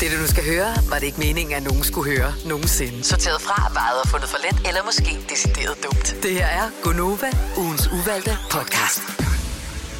Det, 0.00 0.08
du 0.12 0.16
nu 0.20 0.26
skal 0.26 0.44
høre, 0.44 0.74
var 0.90 0.98
det 0.98 1.06
ikke 1.06 1.18
meningen, 1.20 1.54
at 1.54 1.62
nogen 1.62 1.84
skulle 1.84 2.16
høre 2.16 2.32
nogensinde. 2.46 3.04
Sorteret 3.04 3.40
fra, 3.40 3.70
vejet 3.74 4.02
og 4.04 4.08
fundet 4.08 4.28
for 4.28 4.38
let, 4.46 4.68
eller 4.68 4.80
måske 4.84 5.18
decideret 5.28 5.76
dumt. 5.84 6.16
Det 6.22 6.30
her 6.32 6.46
er 6.46 6.70
Gonova, 6.82 7.26
ugens 7.58 7.88
uvalgte 7.92 8.38
podcast. 8.50 9.00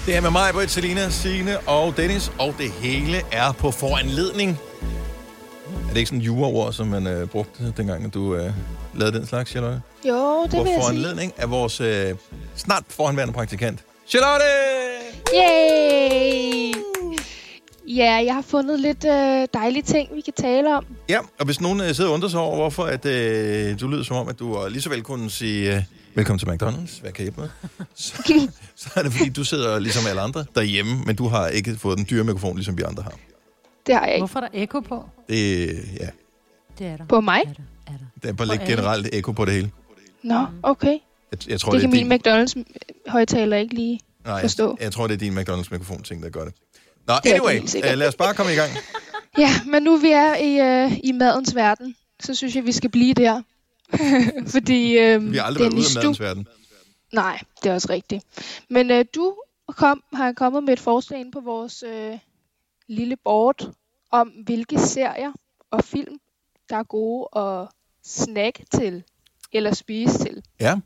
Det 0.06 0.16
er 0.16 0.20
med 0.20 0.30
mig, 0.30 0.52
Britt, 0.52 0.70
Selina, 0.70 1.10
Signe 1.10 1.58
og 1.60 1.96
Dennis, 1.96 2.32
og 2.38 2.54
det 2.58 2.70
hele 2.70 3.22
er 3.32 3.52
på 3.52 3.70
foranledning. 3.70 4.58
Er 5.88 5.88
det 5.88 5.96
ikke 5.96 6.06
sådan 6.08 6.18
en 6.18 6.24
juraord, 6.24 6.72
som 6.72 6.86
man 6.86 7.06
øh, 7.06 7.28
brugte, 7.28 7.72
dengang 7.76 8.14
du 8.14 8.34
øh, 8.34 8.50
lavede 8.94 9.18
den 9.18 9.26
slags, 9.26 9.50
Charlotte? 9.50 9.80
Jo, 10.08 10.42
det 10.42 10.50
På 10.50 10.56
vil 10.56 10.64
jeg 10.64 10.66
sige. 10.74 10.82
foranledning 10.82 11.32
af 11.36 11.50
vores 11.50 11.80
øh, 11.80 12.14
snart 12.56 12.82
foranværende 12.90 13.34
praktikant, 13.34 13.78
Charlotte! 14.08 14.44
Yay! 15.34 16.72
Ja, 17.88 18.12
jeg 18.26 18.34
har 18.34 18.42
fundet 18.42 18.80
lidt 18.80 19.04
øh, 19.04 19.48
dejlige 19.54 19.82
ting, 19.82 20.14
vi 20.14 20.20
kan 20.20 20.32
tale 20.36 20.76
om. 20.76 20.86
Ja, 21.08 21.18
og 21.38 21.44
hvis 21.44 21.60
nogen 21.60 21.80
øh, 21.80 21.94
sidder 21.94 22.10
og 22.10 22.14
undrer 22.14 22.28
sig 22.28 22.40
over, 22.40 22.56
hvorfor 22.56 22.84
at, 22.84 23.06
øh, 23.06 23.80
du 23.80 23.88
lyder 23.88 24.02
som 24.02 24.16
om, 24.16 24.28
at 24.28 24.38
du 24.38 24.62
øh, 24.64 24.66
lige 24.70 24.82
så 24.82 24.88
vel 24.88 25.02
kunne 25.02 25.30
sige, 25.30 25.76
øh, 25.76 25.82
velkommen 26.14 26.38
til 26.38 26.46
McDonald's, 26.46 27.00
hvad 27.00 27.12
kan 27.12 27.24
jeg 27.26 27.32
hjælpe 27.32 27.40
med? 27.40 27.48
Så, 27.94 28.12
så 28.76 28.90
er 28.96 29.02
det 29.02 29.12
fordi, 29.12 29.30
du 29.30 29.44
sidder 29.44 29.78
ligesom 29.78 30.02
alle 30.08 30.20
andre 30.20 30.44
derhjemme, 30.54 31.02
men 31.06 31.16
du 31.16 31.28
har 31.28 31.48
ikke 31.48 31.76
fået 31.76 31.98
den 31.98 32.06
dyre 32.10 32.24
mikrofon, 32.24 32.56
ligesom 32.56 32.78
vi 32.78 32.82
andre 32.82 33.02
har. 33.02 33.14
Det 33.86 33.94
har 33.94 34.04
jeg 34.06 34.14
ikke. 34.14 34.20
Hvorfor 34.20 34.40
er 34.40 34.48
der 34.48 34.62
ekko 34.62 34.80
på? 34.80 35.04
Det, 35.28 35.66
ja, 36.00 36.08
Det 36.78 36.86
er 36.86 36.96
der. 36.96 37.04
På 37.06 37.20
mig? 37.20 37.40
Er 37.46 37.52
der. 37.52 37.62
Er 37.86 37.90
der. 37.98 38.04
der 38.22 38.28
er 38.28 38.32
bare 38.32 38.48
lidt 38.48 38.60
er 38.60 38.66
det? 38.66 38.76
generelt 38.76 39.08
ekko 39.12 39.32
på 39.32 39.44
det 39.44 39.54
hele. 39.54 39.70
Nå, 40.22 40.46
okay. 40.62 40.98
Jeg, 41.32 41.48
jeg 41.50 41.60
tror, 41.60 41.72
Det 41.72 41.82
det, 41.82 41.90
kan 41.90 42.00
er 42.00 42.04
min 42.04 42.20
din, 42.20 42.20
McDonald's-højtaler 42.20 43.56
ikke 43.56 43.74
lige. 43.74 44.00
nej, 44.24 44.40
forstå. 44.40 44.76
jeg, 44.78 44.84
jeg 44.84 44.92
tror, 44.92 45.06
det 45.06 45.14
er 45.14 45.18
din 45.18 45.38
McDonald's 45.38 45.68
mikrofon 45.70 46.02
ting, 46.02 46.22
der 46.22 46.30
gør 46.30 46.44
det. 46.44 46.54
Nå, 47.06 47.14
anyway, 47.24 47.60
uh, 47.60 47.98
lad 47.98 48.08
os 48.08 48.14
bare 48.14 48.34
komme 48.34 48.52
i 48.52 48.56
gang. 48.56 48.70
Ja, 49.38 49.50
men 49.66 49.82
nu 49.82 49.96
vi 49.96 50.10
er 50.10 50.34
i, 50.34 50.84
øh, 50.84 50.98
i 51.04 51.12
madens 51.12 51.54
verden, 51.54 51.96
så 52.20 52.34
synes 52.34 52.56
jeg, 52.56 52.66
vi 52.66 52.72
skal 52.72 52.90
blive 52.90 53.14
der. 53.14 53.42
Fordi 54.54 54.98
øh, 54.98 55.32
Vi 55.32 55.36
har 55.36 55.44
aldrig 55.44 55.60
været 55.60 55.60
ude 55.60 55.64
af 55.64 55.70
Dennis, 55.70 55.94
madens 55.94 56.18
du... 56.18 56.24
verden. 56.24 56.48
Nej, 57.12 57.40
det 57.62 57.70
er 57.70 57.74
også 57.74 57.88
rigtigt. 57.90 58.24
Men 58.70 58.90
øh, 58.90 59.04
du 59.14 59.36
kom, 59.68 60.02
har 60.12 60.32
kommet 60.32 60.64
med 60.64 60.72
et 60.72 60.80
forslag 60.80 61.20
ind 61.20 61.32
på 61.32 61.40
vores 61.40 61.82
øh, 61.82 62.18
lille 62.88 63.16
board 63.16 63.72
om, 64.10 64.28
hvilke 64.28 64.78
serier 64.78 65.32
og 65.70 65.84
film, 65.84 66.18
der 66.70 66.76
er 66.76 66.82
gode 66.82 67.28
at 67.36 67.68
snakke 68.04 68.64
til 68.74 69.02
eller 69.52 69.74
spise 69.74 70.18
til. 70.18 70.42
Ja. 70.60 70.76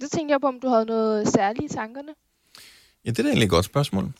Så 0.00 0.08
tænkte 0.08 0.32
jeg 0.32 0.40
på, 0.40 0.46
om 0.46 0.60
du 0.60 0.68
havde 0.68 0.84
noget 0.84 1.28
særligt 1.28 1.72
i 1.72 1.74
tankerne. 1.74 2.14
Ja, 3.04 3.10
det 3.10 3.18
er 3.18 3.22
da 3.22 3.28
egentlig 3.28 3.44
et 3.44 3.50
godt 3.50 3.64
spørgsmål. 3.64 4.12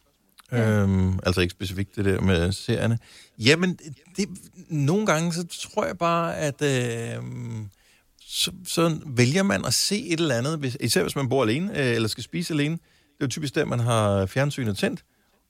Ja. 0.53 0.71
Øhm, 0.83 1.19
altså 1.27 1.41
ikke 1.41 1.53
specifikt 1.53 1.97
det 1.97 2.05
der 2.05 2.21
med 2.21 2.53
serierne. 2.53 2.99
Jamen, 3.39 3.79
det, 4.17 4.29
nogle 4.69 5.07
gange 5.07 5.33
så 5.33 5.47
tror 5.71 5.87
jeg 5.87 5.99
bare, 5.99 6.37
at 6.37 6.63
øhm, 6.63 7.69
så, 8.21 8.53
så 8.67 8.99
vælger 9.07 9.43
man 9.43 9.65
at 9.65 9.75
se 9.75 10.07
et 10.07 10.21
eller 10.21 10.35
andet, 10.35 10.59
hvis, 10.59 10.77
især 10.81 11.03
hvis 11.03 11.17
man 11.17 11.29
bor 11.29 11.43
alene, 11.43 11.81
øh, 11.81 11.95
eller 11.95 12.09
skal 12.09 12.25
spise 12.25 12.55
alene. 12.55 12.75
Det 12.75 13.23
er 13.23 13.27
jo 13.27 13.29
typisk 13.29 13.55
der, 13.55 13.65
man 13.65 13.81
har 13.81 14.27
fjernsynet 14.27 14.77
tændt. 14.79 15.05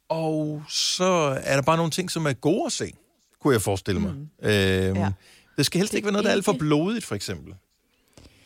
Og 0.09 0.63
så 0.69 1.39
er 1.43 1.55
der 1.55 1.63
bare 1.63 1.77
nogle 1.77 1.91
ting, 1.91 2.11
som 2.11 2.27
er 2.27 2.33
gode 2.33 2.67
at 2.67 2.73
se, 2.73 2.93
kunne 3.41 3.53
jeg 3.55 3.63
forestille 3.63 4.01
mig. 4.01 4.13
Mm. 4.15 4.49
Øhm, 4.49 4.97
ja. 4.97 5.13
Det 5.57 5.67
skal 5.67 5.79
helst 5.79 5.93
Det 5.93 5.99
ikke 5.99 6.07
være 6.07 6.13
noget, 6.13 6.25
der 6.25 6.31
er 6.31 6.35
alt 6.35 6.45
for 6.45 6.53
blodigt, 6.59 7.05
for 7.05 7.15
eksempel. 7.15 7.55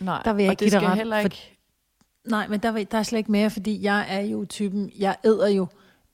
Nej, 0.01 0.23
Der 0.25 0.33
vil 0.33 0.43
jeg 0.43 0.48
og 0.48 0.53
ikke 0.53 0.65
det 0.65 0.73
skal 0.73 0.81
ret, 0.87 0.97
heller 0.97 1.17
for- 1.21 1.25
ikke... 1.25 1.56
Nej, 2.25 2.48
men 2.48 2.61
der, 2.61 2.73
vil- 2.73 2.87
der 2.91 2.98
er 2.98 3.03
slet 3.03 3.19
ikke 3.19 3.33
mere, 3.33 3.51
fordi 3.51 3.83
jeg 3.83 4.06
er 4.09 4.21
jo 4.21 4.45
typen, 4.45 4.91
jeg 4.98 5.17
æder 5.25 5.48
jo 5.48 5.67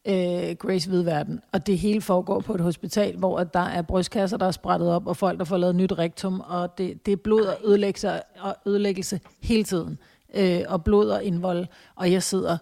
øh, 0.07 0.57
Grace 0.57 0.89
Hvidverden, 0.89 1.41
og 1.53 1.67
det 1.67 1.79
hele 1.79 2.01
foregår 2.01 2.41
på 2.41 2.55
et 2.55 2.61
hospital, 2.61 3.17
hvor 3.17 3.39
at 3.39 3.55
der 3.55 3.61
er 3.61 3.83
brystkasser, 3.83 4.37
der 4.37 4.47
er 4.47 4.51
sprættet 4.51 4.89
op, 4.91 5.07
og 5.07 5.17
folk, 5.17 5.39
der 5.39 5.45
får 5.45 5.57
lavet 5.57 5.77
nyt 5.77 5.93
rektum, 5.99 6.41
og 6.41 6.79
det, 6.79 7.07
det 7.07 7.13
er 7.13 7.17
blod 7.17 7.43
og 7.43 7.57
ødelæggelse, 7.65 8.11
og 8.41 8.57
ødelæggelse 8.67 9.21
hele 9.43 9.65
tiden, 9.65 9.99
øh, 10.35 10.61
og 10.69 10.85
blod 10.85 11.09
og 11.09 11.25
indvold, 11.25 11.67
og 11.97 12.13
jeg 12.13 12.23
sidder 12.23 12.59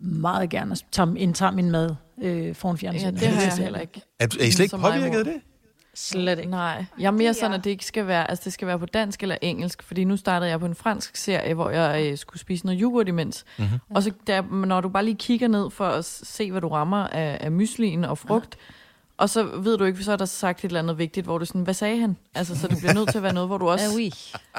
meget 0.00 0.50
gerne 0.50 0.72
og 0.72 0.78
tager, 0.92 1.14
indtager 1.16 1.52
min 1.52 1.70
mad 1.70 1.94
øh, 2.22 2.54
foran 2.54 2.76
Ja, 2.76 2.90
fjernsynet. 2.90 3.20
det 3.20 3.28
har 3.28 3.42
jeg 3.42 3.52
heller 3.64 3.80
ikke. 3.80 4.02
Er, 4.20 4.26
er 4.40 4.44
I 4.44 4.50
slet 4.50 4.64
ikke 4.64 4.76
påvirket 4.76 5.18
af 5.18 5.24
det? 5.24 5.34
Slet 5.94 6.38
ikke. 6.38 6.50
Nej, 6.50 6.84
jeg 6.98 7.06
er 7.06 7.10
mere 7.10 7.34
sådan, 7.34 7.52
at 7.52 7.64
det 7.64 7.70
ikke 7.70 7.84
skal 7.86 8.06
være, 8.06 8.30
altså 8.30 8.44
det 8.44 8.52
skal 8.52 8.68
være 8.68 8.78
på 8.78 8.86
dansk 8.86 9.22
eller 9.22 9.36
engelsk, 9.42 9.82
fordi 9.82 10.04
nu 10.04 10.16
startede 10.16 10.50
jeg 10.50 10.60
på 10.60 10.66
en 10.66 10.74
fransk 10.74 11.16
serie, 11.16 11.54
hvor 11.54 11.70
jeg 11.70 12.06
øh, 12.10 12.18
skulle 12.18 12.40
spise 12.40 12.66
noget 12.66 12.80
yoghurt 12.80 13.08
imens. 13.08 13.44
Mhm. 13.58 13.64
Mm-hmm. 13.66 13.96
Og 13.96 14.02
så 14.02 14.12
der, 14.26 14.42
når 14.42 14.80
du 14.80 14.88
bare 14.88 15.04
lige 15.04 15.16
kigger 15.16 15.48
ned 15.48 15.70
for 15.70 15.86
at 15.86 16.04
se, 16.04 16.50
hvad 16.50 16.60
du 16.60 16.68
rammer 16.68 17.06
af, 17.06 17.38
af 17.40 17.52
myslien 17.52 18.04
og 18.04 18.18
frugt, 18.18 18.58
og 19.16 19.30
så 19.30 19.44
ved 19.44 19.78
du 19.78 19.84
ikke, 19.84 20.04
så 20.04 20.12
er 20.12 20.16
der 20.16 20.24
sagt 20.24 20.58
et 20.58 20.64
eller 20.64 20.78
andet 20.78 20.98
vigtigt, 20.98 21.26
hvor 21.26 21.38
du 21.38 21.44
sådan, 21.44 21.60
hvad 21.60 21.74
sagde 21.74 22.00
han? 22.00 22.16
Altså, 22.34 22.58
så 22.58 22.68
det 22.68 22.78
bliver 22.78 22.94
nødt 22.94 23.08
til 23.10 23.18
at 23.18 23.22
være 23.22 23.32
noget, 23.34 23.48
hvor 23.48 23.58
du 23.58 23.68
også 23.68 23.86
oui. 23.96 24.12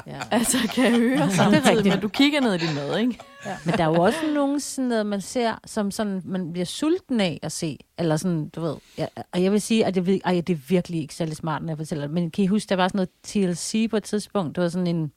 ja. 0.06 0.20
altså, 0.30 0.58
kan 0.74 1.00
høre 1.00 1.30
samtidig, 1.30 1.86
men 1.92 2.00
du 2.00 2.08
kigger 2.08 2.40
ned 2.40 2.54
i 2.54 2.58
din 2.58 2.74
mad, 2.74 2.98
ikke? 2.98 3.18
Men 3.64 3.74
der 3.78 3.84
er 3.84 3.88
jo 3.88 4.02
også 4.02 4.18
nogle 4.34 4.60
sådan 4.60 4.88
noget, 4.88 5.06
man 5.06 5.20
ser, 5.20 5.54
som 5.66 5.90
sådan, 5.90 6.22
man 6.24 6.52
bliver 6.52 6.64
sulten 6.64 7.20
af 7.20 7.38
at 7.42 7.52
se. 7.52 7.78
Eller 7.98 8.16
sådan, 8.16 8.48
du 8.48 8.60
ved. 8.60 8.76
Ja, 8.98 9.06
og 9.32 9.42
jeg 9.42 9.52
vil 9.52 9.60
sige, 9.60 9.86
at 9.86 9.96
jeg 9.96 10.06
ved, 10.06 10.20
ej, 10.24 10.40
det 10.46 10.52
er 10.52 10.58
virkelig 10.68 11.00
ikke 11.00 11.14
særlig 11.14 11.36
smart, 11.36 11.62
når 11.62 11.68
jeg 11.68 11.76
fortæller 11.76 12.06
det. 12.06 12.14
Men 12.14 12.30
kan 12.30 12.44
I 12.44 12.46
huske, 12.46 12.68
der 12.68 12.76
var 12.76 12.88
sådan 12.88 12.96
noget 12.96 13.08
TLC 13.22 13.90
på 13.90 13.96
et 13.96 14.04
tidspunkt? 14.04 14.56
Det 14.56 14.62
var 14.62 14.68
sådan 14.68 14.86
en 14.86 15.12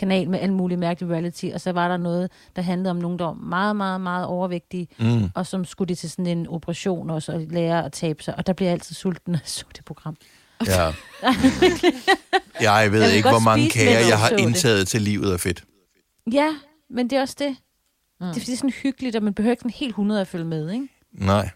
kanal 0.00 0.30
med 0.30 0.38
alle 0.38 0.54
mulige 0.54 0.78
mærkelige 0.78 1.12
reality, 1.12 1.44
og 1.54 1.60
så 1.60 1.72
var 1.72 1.88
der 1.88 1.96
noget, 1.96 2.30
der 2.56 2.62
handlede 2.62 2.90
om 2.90 2.96
nogen, 2.96 3.18
der 3.18 3.24
var 3.24 3.32
meget, 3.32 3.76
meget, 3.76 4.00
meget 4.00 4.26
overvægtige, 4.26 4.88
Mm. 4.98 5.30
og 5.34 5.46
som 5.46 5.64
skulle 5.64 5.88
de 5.88 5.94
til 5.94 6.10
sådan 6.10 6.26
en 6.26 6.46
operation 6.48 7.10
også, 7.10 7.32
og 7.32 7.40
lære 7.50 7.84
at 7.84 7.92
tabe 7.92 8.22
sig. 8.22 8.34
Og 8.38 8.46
der 8.46 8.52
bliver 8.52 8.68
jeg 8.68 8.72
altid 8.74 8.94
sulten 8.94 9.34
af 9.34 9.38
at 9.38 9.48
så 9.48 9.64
det 9.76 9.84
program. 9.84 10.16
Ja. 10.66 10.92
Jeg 12.60 12.92
ved 12.92 13.02
Jeg 13.02 13.16
ikke, 13.16 13.28
hvor 13.28 13.38
mange 13.38 13.70
kager, 13.70 13.98
jeg 14.08 14.18
har 14.18 14.28
så 14.28 14.34
det. 14.36 14.40
indtaget 14.42 14.88
til 14.88 15.02
livet 15.02 15.32
af 15.32 15.40
fedt. 15.40 15.64
Ja, 16.32 16.48
men 16.90 17.10
det 17.10 17.16
er 17.16 17.20
også 17.20 17.36
det. 17.38 17.48
Mm. 17.50 17.56
Det 18.26 18.28
er 18.28 18.32
fordi, 18.32 18.46
det 18.46 18.52
er 18.52 18.56
sådan 18.56 18.70
hyggeligt, 18.70 19.16
og 19.16 19.22
man 19.22 19.34
behøver 19.34 19.50
ikke 19.52 19.60
sådan 19.60 19.70
helt 19.76 19.90
100 19.90 20.20
at 20.20 20.26
følge 20.28 20.44
med, 20.44 20.70
ikke? 20.70 20.88
Nej. 21.12 21.50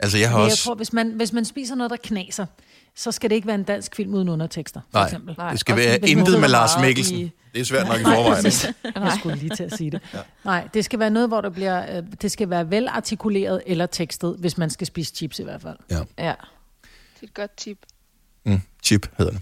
Altså, 0.00 0.18
jeg 0.18 0.30
har 0.30 0.36
Men 0.36 0.44
jeg 0.44 0.52
også... 0.52 0.64
tror, 0.64 0.74
hvis 0.74 0.92
man, 0.92 1.10
hvis 1.10 1.32
man 1.32 1.44
spiser 1.44 1.74
noget, 1.74 1.90
der 1.90 1.96
knaser, 2.02 2.46
så 2.94 3.12
skal 3.12 3.30
det 3.30 3.36
ikke 3.36 3.46
være 3.46 3.54
en 3.54 3.62
dansk 3.62 3.96
film 3.96 4.14
uden 4.14 4.28
undertekster, 4.28 4.80
for 4.90 4.98
Nej. 4.98 5.06
eksempel. 5.06 5.34
Nej, 5.38 5.50
Det 5.50 5.60
skal 5.60 5.76
være 5.76 5.98
intet 6.08 6.40
med 6.40 6.48
Lars 6.48 6.70
Mikkelsen. 6.80 7.16
i- 7.18 7.30
Det 7.54 7.60
er 7.60 7.64
svært 7.64 7.88
nok 7.88 8.00
i 8.00 8.02
Nej, 8.02 8.14
forvejen. 8.14 8.44
præcis. 8.44 8.66
Jeg 8.94 9.12
skulle 9.18 9.36
lige 9.36 9.56
til 9.56 9.64
at 9.64 9.72
sige 9.76 9.90
det. 9.90 10.00
Ja. 10.14 10.18
Nej, 10.44 10.68
det 10.74 10.84
skal 10.84 10.98
være 10.98 11.10
noget, 11.10 11.28
hvor 11.28 11.40
der 11.40 11.50
bliver, 11.50 11.96
øh, 11.96 12.02
det 12.22 12.32
skal 12.32 12.50
være 12.50 12.70
velartikuleret 12.70 13.62
eller 13.66 13.86
tekstet, 13.86 14.36
hvis 14.38 14.58
man 14.58 14.70
skal 14.70 14.86
spise 14.86 15.14
chips 15.14 15.38
i 15.38 15.42
hvert 15.42 15.62
fald. 15.62 15.76
Ja. 15.90 15.98
Det 15.98 16.04
er 16.18 16.34
et 17.22 17.34
godt 17.34 17.56
tip. 17.56 17.78
Mm, 18.44 18.60
chip 18.84 19.10
hedder 19.18 19.32
det. 19.32 19.40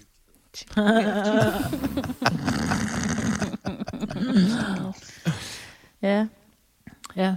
Ja. 6.03 6.27
Ja. 7.17 7.35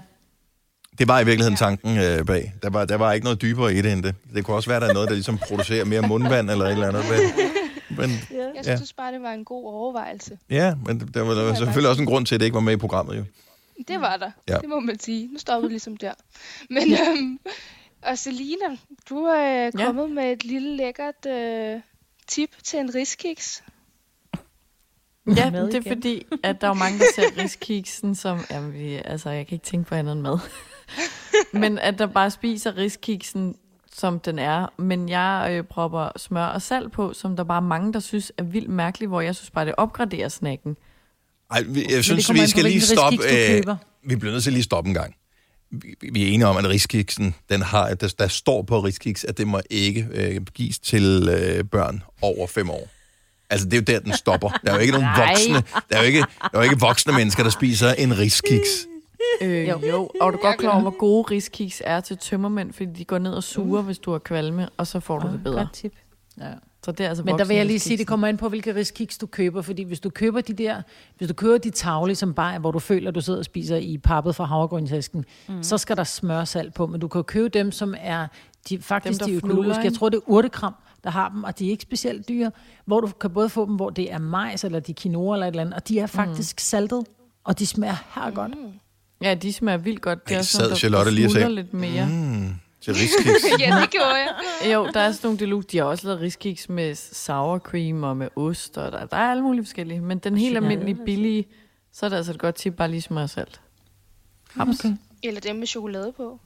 Det 0.99 1.07
var 1.07 1.19
i 1.19 1.25
virkeligheden 1.25 1.57
tanken 1.57 1.97
øh, 1.97 2.25
bag. 2.25 2.53
Der 2.63 2.69
var, 2.69 2.85
der 2.85 2.95
var 2.95 3.13
ikke 3.13 3.23
noget 3.23 3.41
dybere 3.41 3.73
i 3.73 3.81
det 3.81 3.91
end 3.93 4.03
det. 4.03 4.15
Det 4.35 4.45
kunne 4.45 4.55
også 4.57 4.69
være, 4.69 4.79
der 4.79 4.87
er 4.89 4.93
noget, 4.93 5.07
der 5.09 5.13
ligesom 5.15 5.37
producerer 5.37 5.85
mere 5.85 6.01
mundvand 6.01 6.49
eller 6.51 6.65
et 6.65 6.71
eller 6.71 6.87
andet. 6.87 7.03
Men, 7.09 7.97
men, 7.97 8.09
Jeg 8.31 8.51
Ja. 8.65 8.75
synes 8.75 8.93
bare, 8.93 9.13
det 9.13 9.21
var 9.21 9.31
en 9.31 9.45
god 9.45 9.65
overvejelse. 9.73 10.37
ja, 10.49 10.73
men 10.85 10.99
der 11.13 11.21
var, 11.21 11.33
der 11.33 11.43
var 11.43 11.53
selvfølgelig 11.55 11.89
også 11.89 12.01
en 12.01 12.07
grund 12.07 12.25
til, 12.25 12.35
at 12.35 12.39
det 12.39 12.45
ikke 12.45 12.55
var 12.55 12.61
med 12.61 12.73
i 12.73 12.77
programmet. 12.77 13.17
Jo. 13.17 13.23
Det 13.87 14.01
var 14.01 14.17
der. 14.17 14.31
Ja. 14.49 14.57
Det 14.57 14.69
må 14.69 14.79
man 14.79 14.99
sige. 14.99 15.27
Nu 15.33 15.39
stopper 15.39 15.67
vi 15.67 15.73
ligesom 15.73 15.97
der. 15.97 16.11
Men, 16.69 16.83
øhm, 16.93 17.39
og 18.01 18.17
Selina, 18.17 18.65
du 19.09 19.17
er 19.23 19.67
øh, 19.67 19.71
Ja. 19.79 19.85
kommet 19.85 20.11
med 20.11 20.31
et 20.31 20.43
lille 20.45 20.75
lækkert 20.77 21.25
øh, 21.27 21.79
tip 22.27 22.49
til 22.63 22.79
en 22.79 22.95
riskiks. 22.95 23.63
Ja, 25.35 25.51
Mad 25.51 25.65
det 25.67 25.73
er 25.75 25.79
igen. 25.79 25.83
fordi, 25.93 26.25
at 26.43 26.61
der 26.61 26.69
er 26.69 26.73
mange, 26.73 26.99
der 26.99 27.05
ser 27.15 27.43
riskiksen 27.43 28.15
som... 28.15 28.39
Jamen, 28.51 28.73
vi, 28.73 29.01
altså, 29.05 29.29
jeg 29.29 29.47
kan 29.47 29.55
ikke 29.55 29.65
tænke 29.65 29.89
på 29.89 29.95
andet 29.95 30.11
end 30.13 30.21
mad. 30.21 30.39
men 31.61 31.79
at 31.79 31.99
der 31.99 32.05
bare 32.07 32.31
spiser 32.31 32.77
riskiksen, 32.77 33.55
som 33.95 34.19
den 34.19 34.39
er. 34.39 34.67
Men 34.77 35.09
jeg 35.09 35.47
øh, 35.51 35.63
propper 35.63 36.09
smør 36.17 36.45
og 36.45 36.61
salt 36.61 36.91
på, 36.91 37.13
som 37.13 37.35
der 37.35 37.43
bare 37.43 37.57
er 37.57 37.67
mange, 37.67 37.93
der 37.93 37.99
synes 37.99 38.31
er 38.37 38.43
vildt 38.43 38.69
mærkeligt, 38.69 39.09
hvor 39.09 39.21
jeg 39.21 39.35
synes 39.35 39.49
bare, 39.49 39.65
det 39.65 39.73
opgraderer 39.77 40.29
snacken. 40.29 40.77
Ej, 41.51 41.61
vi- 41.67 41.85
jeg 41.89 42.03
synes, 42.03 42.33
vi 42.33 42.47
skal 42.47 42.63
lige 42.63 42.81
stoppe. 42.81 43.17
Øh, 43.31 43.63
vi 44.03 44.15
bliver 44.15 44.31
nødt 44.33 44.43
til 44.43 44.53
lige 44.53 44.63
stoppe 44.63 44.87
en 44.87 44.93
gang. 44.93 45.15
Vi, 45.71 45.95
vi 46.11 46.23
er 46.23 46.27
enige 46.27 46.47
om, 46.47 46.57
at 46.57 46.65
riskiksen, 46.65 47.35
den 47.49 47.61
har, 47.61 47.93
der, 47.93 48.13
der 48.19 48.27
står 48.27 48.61
på 48.61 48.79
riskiks, 48.79 49.23
at 49.23 49.37
det 49.37 49.47
må 49.47 49.61
ikke 49.69 50.07
øh, 50.11 50.41
gives 50.53 50.79
til 50.79 51.29
øh, 51.31 51.63
børn 51.63 52.03
over 52.21 52.47
fem 52.47 52.69
år. 52.69 52.87
Altså, 53.49 53.65
det 53.67 53.73
er 53.73 53.77
jo 53.77 53.83
der, 53.83 53.99
den 53.99 54.13
stopper. 54.13 54.49
Der 54.65 54.71
er 54.71 54.75
jo 54.75 54.81
ikke 54.81 54.93
nogen 54.93 55.07
Nej. 55.07 55.27
voksne, 55.27 55.63
der 55.89 55.97
er 55.97 55.99
jo 55.99 56.07
ikke, 56.07 56.19
der 56.19 56.49
er 56.53 56.57
jo 56.57 56.61
ikke 56.61 56.79
voksne 56.79 57.13
mennesker, 57.13 57.43
der 57.43 57.49
spiser 57.49 57.93
en 57.93 58.17
riskiks. 58.17 58.87
Øh, 59.41 59.67
jo. 59.67 59.79
jo. 59.87 60.11
Og 60.21 60.27
er 60.27 60.31
du 60.31 60.37
godt 60.37 60.57
klar 60.57 60.71
over, 60.71 60.81
hvor 60.81 60.97
gode 60.99 61.31
riskiks 61.31 61.81
er 61.85 61.99
til 61.99 62.17
tømmermænd, 62.17 62.73
fordi 62.73 62.89
de 62.93 63.05
går 63.05 63.17
ned 63.17 63.33
og 63.33 63.43
suger, 63.43 63.81
hvis 63.81 63.99
du 63.99 64.11
har 64.11 64.19
kvalme, 64.19 64.69
og 64.77 64.87
så 64.87 64.99
får 64.99 65.19
du 65.19 65.27
det 65.27 65.43
bedre. 65.43 65.57
Godt 65.57 65.73
tip. 65.73 65.93
Ja. 66.39 66.51
Så 66.85 66.91
det 66.91 67.05
er 67.05 67.09
altså 67.09 67.23
Men 67.23 67.39
der 67.39 67.45
vil 67.45 67.57
jeg 67.57 67.65
lige 67.65 67.79
sige, 67.79 67.97
det 67.97 68.07
kommer 68.07 68.27
an 68.27 68.37
på, 68.37 68.49
hvilke 68.49 68.75
riskiks 68.75 69.17
du 69.17 69.27
køber. 69.27 69.61
Fordi 69.61 69.83
hvis 69.83 69.99
du 69.99 70.09
køber 70.09 70.41
de 70.41 70.53
der, 70.53 70.81
hvis 71.17 71.27
du 71.27 71.33
køber 71.33 71.57
de 71.57 71.69
tavle, 71.69 72.15
som 72.15 72.33
bare, 72.33 72.59
hvor 72.59 72.71
du 72.71 72.79
føler, 72.79 73.09
at 73.09 73.15
du 73.15 73.21
sidder 73.21 73.39
og 73.39 73.45
spiser 73.45 73.75
i 73.75 73.97
pappet 73.97 74.35
fra 74.35 74.43
havregrønsæsken, 74.43 75.25
mm. 75.47 75.63
så 75.63 75.77
skal 75.77 75.97
der 75.97 76.03
smør 76.03 76.43
salt 76.43 76.73
på. 76.73 76.87
Men 76.87 77.01
du 77.01 77.07
kan 77.07 77.23
købe 77.23 77.49
dem, 77.49 77.71
som 77.71 77.95
er 77.99 78.27
de, 78.69 78.81
faktisk 78.81 79.19
Dem, 79.19 79.29
de 79.29 79.35
økologiske. 79.35 79.83
Jeg 79.83 79.93
tror, 79.93 80.09
det 80.09 80.17
er 80.17 80.21
urtekram. 80.29 80.73
Der 81.03 81.09
har 81.09 81.29
dem, 81.29 81.43
og 81.43 81.59
de 81.59 81.67
er 81.67 81.71
ikke 81.71 81.83
specielt 81.83 82.29
dyre, 82.29 82.51
hvor 82.85 83.01
du 83.01 83.07
kan 83.07 83.29
både 83.29 83.49
få 83.49 83.65
dem, 83.65 83.75
hvor 83.75 83.89
det 83.89 84.11
er 84.11 84.17
majs, 84.17 84.63
eller 84.63 84.79
de 84.79 84.93
quinoa 84.93 85.35
eller 85.35 85.47
et 85.47 85.51
eller 85.51 85.61
andet, 85.61 85.75
og 85.75 85.87
de 85.87 85.99
er 85.99 86.07
faktisk 86.07 86.55
mm. 86.55 86.59
saltet, 86.59 87.05
og 87.43 87.59
de 87.59 87.67
smager 87.67 87.95
her 88.15 88.31
godt. 88.31 88.55
Mm. 88.55 88.71
Ja, 89.21 89.33
de 89.33 89.53
smager 89.53 89.77
vildt 89.77 90.01
godt. 90.01 90.29
Det 90.29 90.33
Ej, 90.33 90.37
er 90.37 90.41
sad 90.41 90.59
sådan, 90.59 90.69
der, 90.69 90.75
Charlotte 90.75 91.11
lige 91.11 91.27
og 91.27 91.31
sagde, 91.31 91.55
lidt 91.55 91.73
mere. 91.73 92.05
Mm, 92.05 92.53
til 92.81 92.93
riskiks. 92.93 93.45
ja, 93.59 93.77
det 93.81 93.89
gjorde 93.89 94.15
jeg. 94.15 94.73
Jo, 94.73 94.89
der 94.93 94.99
er 94.99 95.11
sådan 95.11 95.27
nogle 95.27 95.39
deluxe. 95.39 95.67
De 95.67 95.77
har 95.77 95.85
også 95.85 96.07
lavet 96.07 96.21
riskiks 96.21 96.69
med 96.69 96.95
sour 96.95 97.57
cream 97.57 98.03
og 98.03 98.17
med 98.17 98.27
ost, 98.35 98.77
og 98.77 98.91
der, 98.91 99.05
der 99.05 99.17
er 99.17 99.31
alle 99.31 99.43
mulige 99.43 99.65
forskellige. 99.65 100.01
Men 100.01 100.19
den 100.19 100.37
helt 100.37 100.57
almindelige 100.57 100.97
billige, 101.05 101.45
så 101.91 102.05
er 102.05 102.09
det 102.09 102.17
altså 102.17 102.31
et 102.31 102.39
godt 102.39 102.55
tip, 102.55 102.73
bare 102.73 102.91
lige 102.91 103.01
smøre 103.01 103.27
salt. 103.27 103.61
Haps. 104.49 104.79
Okay. 104.79 104.95
Eller 105.23 105.41
dem 105.41 105.55
med 105.55 105.67
chokolade 105.67 106.13
på. 106.17 106.39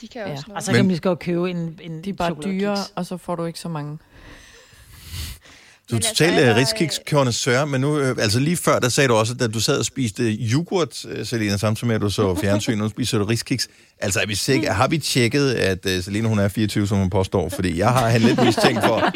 De 0.00 0.08
kan 0.08 0.20
Ja. 0.26 0.32
også 0.32 0.44
noget. 0.48 0.56
Og 0.56 0.62
så 0.62 0.72
kan 0.72 0.88
vi 0.88 0.96
skal 0.96 1.16
købe 1.16 1.50
en, 1.50 1.78
en 1.82 2.04
De 2.04 2.10
er 2.10 2.14
bare 2.14 2.34
dyre, 2.44 2.76
og 2.94 3.06
så 3.06 3.16
får 3.16 3.36
du 3.36 3.44
ikke 3.44 3.58
så 3.58 3.68
mange. 3.68 3.98
Du 5.90 5.94
er 5.94 5.96
altså, 5.98 6.10
totalt 6.10 6.34
jeg 6.34 6.42
uh, 6.42 6.48
var, 6.48 6.60
riskiks 6.60 7.00
men 7.66 7.80
nu, 7.80 7.98
øh, 7.98 8.16
altså 8.20 8.40
lige 8.40 8.56
før, 8.56 8.78
der 8.78 8.88
sagde 8.88 9.08
du 9.08 9.14
også, 9.14 9.34
at 9.40 9.54
du 9.54 9.60
sad 9.60 9.78
og 9.78 9.84
spiste 9.84 10.22
yoghurt, 10.22 11.04
øh, 11.08 11.26
Selina, 11.26 11.56
samtidig 11.56 11.86
med, 11.86 11.94
at 11.94 12.00
du 12.00 12.10
så 12.10 12.34
fjernsyn, 12.42 12.78
nu 12.78 12.88
spiser 12.88 13.18
du 13.18 13.24
riskiks. 13.24 13.68
Altså, 14.00 14.20
er 14.20 14.26
vi 14.26 14.34
sikre, 14.34 14.72
har 14.72 14.88
vi 14.88 14.98
tjekket, 14.98 15.50
at 15.52 15.86
uh, 15.86 16.02
Selina, 16.04 16.28
hun 16.28 16.38
er 16.38 16.48
24, 16.48 16.86
som 16.86 16.98
hun 16.98 17.10
påstår? 17.10 17.48
Fordi 17.48 17.78
jeg 17.78 17.88
har 17.88 18.08
han 18.08 18.20
lidt 18.20 18.44
mistænkt 18.44 18.84
for, 18.84 19.12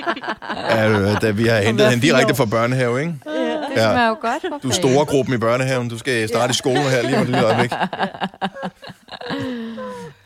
at, 0.71 0.91
uh, 1.15 1.21
da 1.23 1.31
vi 1.31 1.47
har 1.47 1.61
hentet 1.61 1.91
hende 1.91 2.07
direkte 2.07 2.35
fra 2.35 2.45
børnehave, 2.45 3.01
ikke? 3.01 3.15
Det 3.27 3.77
Ja. 3.77 3.93
smager 3.93 4.09
jo 4.09 4.17
godt. 4.21 4.63
Du 4.63 4.69
er 4.69 4.73
store 4.73 5.05
gruppen 5.05 5.35
i 5.35 5.39
børnehaven, 5.39 5.89
du 5.89 5.99
skal 5.99 6.29
starte 6.29 6.51
i 6.51 6.55
skolen 6.55 6.83
her 6.83 7.03
lige 7.03 7.17
om 7.17 7.23
et 7.23 7.29
lille 7.29 7.45
øjeblik. 7.45 7.71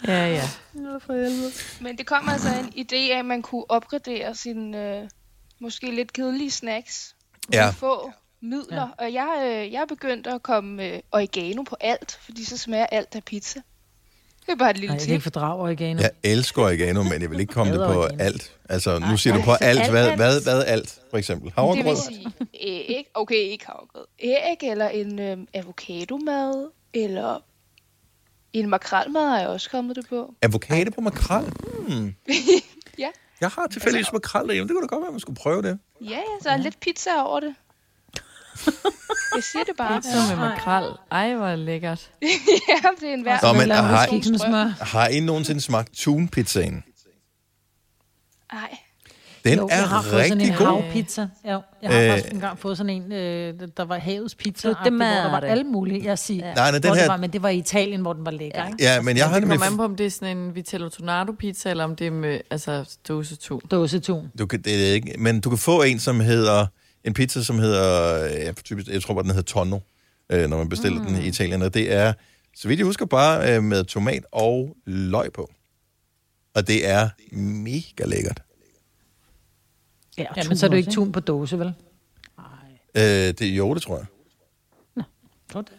Ja, 0.09 0.27
ja. 0.29 0.43
Men 1.81 1.99
det 1.99 2.07
kom 2.07 2.29
altså 2.29 2.49
en 2.49 2.87
idé 2.87 3.13
af, 3.13 3.19
at 3.19 3.25
man 3.25 3.43
kunne 3.43 3.71
opgradere 3.71 4.35
sine 4.35 4.97
øh, 4.99 5.09
måske 5.61 5.91
lidt 5.95 6.13
kedelige 6.13 6.51
snacks. 6.51 7.15
Ja. 7.53 7.71
Få 7.71 8.13
midler. 8.41 8.89
Ja. 9.01 9.05
Og 9.05 9.13
jeg, 9.13 9.43
øh, 9.47 9.73
jeg 9.73 9.81
er 9.83 9.87
begyndt 9.87 10.27
at 10.27 10.43
komme 10.43 10.85
øh, 10.87 11.01
oregano 11.13 11.63
på 11.63 11.77
alt, 11.81 12.19
fordi 12.25 12.45
så 12.45 12.59
smager 12.59 12.87
alt 12.87 13.15
af 13.15 13.25
pizza. 13.25 13.61
Det 14.47 14.53
er 14.53 14.57
bare 14.57 14.71
et 14.71 14.77
lille 14.77 14.87
Nej, 14.89 14.95
jeg 14.95 15.01
kan 15.01 15.07
tip. 15.07 15.13
ikke 15.13 15.23
fordrage 15.23 15.63
oregano. 15.63 16.01
Jeg 16.03 16.11
elsker 16.23 16.63
oregano, 16.63 17.03
men 17.03 17.23
jeg 17.23 17.31
vil 17.31 17.41
ikke 17.41 17.53
komme 17.53 17.73
det 17.73 17.81
på 17.81 18.01
oregano. 18.01 18.25
alt. 18.25 18.53
Altså, 18.69 18.99
nu 18.99 19.17
siger 19.17 19.37
du 19.37 19.43
på 19.43 19.53
alt. 19.53 19.91
Hvad, 19.91 20.17
hvad, 20.17 20.43
hvad 20.43 20.65
alt, 20.67 21.01
for 21.11 21.19
eksempel? 21.19 21.47
Det 21.47 21.55
Havregrød? 21.57 21.85
vil 21.85 21.97
sige 21.97 22.33
æg, 22.61 23.07
okay, 23.15 23.35
ikke 23.35 23.67
havregrød. 23.67 24.05
Æg, 24.19 24.71
eller 24.71 24.89
en 24.89 25.19
øh, 25.19 25.39
avocado-mad, 25.55 26.71
eller 26.95 27.43
en 28.61 28.69
makrelmad 28.71 29.29
har 29.29 29.39
jeg 29.39 29.49
også 29.49 29.71
kommet 29.71 29.97
det 29.97 30.07
på. 30.09 30.35
Avocado 30.43 30.91
på 30.91 31.01
makrel? 31.01 31.53
Hmm. 31.89 32.15
Ja. 32.99 33.09
Jeg 33.41 33.49
har 33.49 33.67
tilfældigvis 33.67 34.13
makrel 34.13 34.47
derhjemme. 34.49 34.69
Det 34.69 34.75
kunne 34.75 34.83
da 34.83 34.95
godt 34.95 35.01
være, 35.03 35.09
at 35.09 35.13
man 35.13 35.21
skulle 35.21 35.37
prøve 35.37 35.63
det. 35.63 35.79
Ja, 36.01 36.07
ja, 36.09 36.23
så 36.43 36.49
er 36.49 36.57
lidt 36.57 36.81
pizza 36.81 37.11
over 37.23 37.41
det. 37.41 37.55
Jeg 39.35 39.43
siger 39.45 39.65
det 39.65 39.77
bare. 39.79 40.01
Pizza 40.01 40.17
med 40.29 40.37
makrel. 40.37 40.93
Ej, 41.11 41.35
hvor 41.35 41.55
lækkert. 41.57 42.11
ja, 42.69 42.89
det 43.01 43.09
er 43.09 43.15
en 43.15 43.23
hver. 43.23 43.39
Nå, 43.43 43.53
men 43.59 43.71
har- 43.71 44.39
smør. 44.39 44.85
Har 44.85 45.09
I 45.09 45.21
nogensinde 45.21 45.61
smagt 45.61 45.93
tunpizzaen? 45.95 46.85
Ej, 48.53 48.79
Den 49.45 49.59
jo, 49.59 49.69
er 49.71 49.77
jeg 49.77 49.89
har 49.89 50.03
fået 50.03 50.27
sådan 50.27 50.39
rigtig 50.41 50.49
en 50.53 50.57
god. 50.59 50.83
havpizza. 50.83 51.23
Jo, 51.45 51.61
jeg 51.83 51.91
har 51.91 52.01
Øh. 52.03 52.09
faktisk 52.11 52.33
engang 52.35 52.59
fået 52.59 52.77
sådan 52.79 52.91
en, 53.03 53.13
øh, 53.13 53.55
der 53.77 53.85
var 53.85 53.99
havets 53.99 54.35
pizza, 54.35 54.61
Så 54.61 54.69
det 54.85 54.93
hvor 54.93 55.05
der 55.05 55.31
var 55.31 55.41
det. 55.41 55.49
alle 55.49 55.65
mulige, 55.65 56.05
jeg 56.05 56.19
siger. 56.19 56.47
Ja. 56.49 56.55
Nej, 56.55 56.71
nej, 56.71 56.79
den 56.81 56.91
her- 56.95 57.01
det 57.01 57.09
var, 57.09 57.17
men 57.17 57.33
det 57.33 57.43
var 57.43 57.49
i 57.49 57.57
Italien, 57.59 58.01
hvor 58.01 58.13
den 58.13 58.25
var 58.25 58.31
lækker, 58.31 58.67
ikke? 58.67 58.77
Ja, 58.85 59.01
men 59.01 59.17
jeg 59.17 59.27
har 59.29 59.33
Det 59.35 59.43
nemlig... 59.43 59.59
kommer 59.59 59.73
an 59.73 59.77
på, 59.77 59.85
om 59.85 59.97
det 59.97 60.07
er 60.07 60.11
sådan 60.11 60.37
en 60.37 60.55
Vitello 60.55 60.89
Tornado 60.89 61.33
pizza, 61.33 61.71
eller 61.71 61.85
om 61.85 61.97
det 61.97 62.07
er 62.07 62.11
med 62.11 62.41
altså, 62.51 62.97
dåse 63.09 63.37
2. 63.37 63.61
Dåsetun. 63.71 64.31
Du 64.39 64.47
kan, 64.47 64.63
det 64.63 64.89
er 64.89 64.93
ikke, 64.93 65.15
men 65.19 65.41
du 65.41 65.49
kan 65.49 65.59
få 65.59 65.83
en, 65.83 65.99
som 65.99 66.21
hedder... 66.21 66.67
En 67.05 67.15
pizza, 67.15 67.43
som 67.43 67.59
hedder... 67.59 68.17
Ja, 68.25 68.53
typisk, 68.53 68.89
jeg 68.89 69.03
tror 69.03 69.15
bare, 69.15 69.23
den 69.23 69.31
hedder 69.31 69.43
tonno, 69.43 69.79
øh, 70.33 70.51
når 70.51 70.59
man 70.59 70.69
bestiller 70.69 71.01
mm. 71.01 71.07
den 71.07 71.23
i 71.23 71.27
Italien. 71.27 71.63
Og 71.63 71.75
det 71.75 71.93
er, 71.93 72.13
så 72.57 72.69
vidt 72.69 72.79
jeg 72.79 72.87
husker, 72.87 73.07
bare 73.07 73.57
øh, 73.57 73.63
med 73.63 73.85
tomat 73.85 74.23
og 74.33 74.77
løg 74.87 75.33
på. 75.33 75.51
Og 76.55 76.67
det 76.69 76.89
er 76.91 77.09
mega 77.37 78.05
lækkert. 78.07 78.43
Ja, 80.19 80.25
Ja, 80.37 80.43
men 80.49 80.57
så 80.57 80.67
er 80.67 80.71
det 80.71 80.77
jo 80.77 80.79
ikke 80.79 80.91
tun 80.93 81.13
på 81.13 81.21
dåse, 81.21 81.59
vel? 81.59 81.75
Øh, 82.97 83.03
det 83.03 83.43
er 83.43 83.55
jo, 83.57 83.75
det 83.75 83.83
tror 83.83 83.97
jeg. 83.97 84.07
Tror 85.53 85.61
du 85.63 85.73
det? 85.73 85.79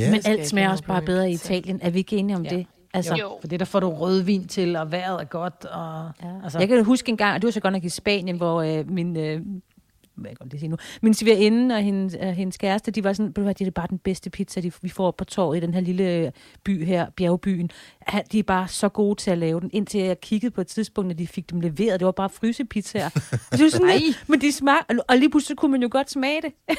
Ja. 0.00 0.10
Men 0.10 0.20
alt 0.24 0.46
smager 0.48 0.70
også 0.70 0.84
bare 0.84 1.02
bedre 1.02 1.30
i. 1.30 1.34
Italien. 1.34 1.78
Er 1.82 1.90
vi 1.90 1.98
ikke 1.98 2.16
enige 2.16 2.36
om 2.36 2.44
Ja. 2.44 2.50
det? 2.50 2.66
Altså, 2.94 3.14
Jo. 3.16 3.38
For 3.40 3.48
det 3.48 3.60
der 3.60 3.66
får 3.66 3.80
du 3.80 3.90
rødvin 3.90 4.48
til, 4.48 4.76
og 4.76 4.92
vejret 4.92 5.20
er 5.20 5.24
godt, 5.24 5.64
og... 5.64 6.10
Ja. 6.22 6.28
Altså, 6.44 6.58
Jeg 6.58 6.68
kan 6.68 6.84
huske 6.84 7.08
en 7.08 7.16
gang, 7.16 7.34
og 7.34 7.42
det 7.42 7.46
var 7.46 7.52
så 7.52 7.60
godt 7.60 7.72
nok 7.72 7.84
i 7.84 7.88
Spanien, 7.88 8.36
hvor 8.36 8.62
øh, 8.62 8.90
min, 8.90 9.16
øh, 9.16 9.40
hvad 10.16 10.30
jeg 10.30 10.36
godt 10.36 10.50
lige 10.50 10.60
sige 10.60 10.68
nu, 10.70 10.76
min 11.02 11.14
svigerinde 11.14 11.74
og 11.74 11.82
hendes, 11.82 12.16
øh, 12.22 12.28
hendes 12.28 12.56
kæreste, 12.56 12.90
de 12.90 13.04
var 13.04 13.12
sådan, 13.12 13.26
"Ved 13.26 13.34
du 13.34 13.42
hvad, 13.42 13.54
det 13.54 13.66
er 13.66 13.70
bare 13.70 13.86
den 13.90 13.98
bedste 13.98 14.30
pizza, 14.30 14.60
de, 14.60 14.72
vi 14.82 14.88
får 14.88 15.10
på 15.10 15.24
torvet 15.24 15.56
i 15.56 15.60
den 15.60 15.74
her 15.74 15.80
lille 15.80 16.04
øh, 16.04 16.30
by 16.64 16.84
her, 16.86 17.06
bjergbyen. 17.16 17.70
De 18.32 18.38
er 18.38 18.42
bare 18.42 18.68
så 18.68 18.88
gode 18.88 19.20
til 19.20 19.30
at 19.30 19.38
lave 19.38 19.60
den, 19.60 19.70
indtil 19.72 20.00
jeg 20.00 20.20
kiggede 20.20 20.50
på 20.50 20.60
et 20.60 20.66
tidspunkt, 20.66 21.08
når 21.08 21.14
de 21.14 21.26
fik 21.26 21.50
dem 21.50 21.60
leveret. 21.60 22.00
Det 22.00 22.06
var 22.06 22.12
bare 22.12 22.30
frysepizzaer. 22.30 23.10
Og 23.32 23.58
det 23.58 23.62
var 23.62 23.70
sådan, 23.70 23.88
lidt, 24.00 24.24
men 24.26 24.40
de 24.40 24.52
smager, 24.52 24.80
og 25.08 25.16
lige 25.16 25.30
pludselig 25.30 25.56
kunne 25.58 25.70
man 25.72 25.82
jo 25.82 25.88
godt 25.92 26.10
smage 26.10 26.42
det. 26.42 26.52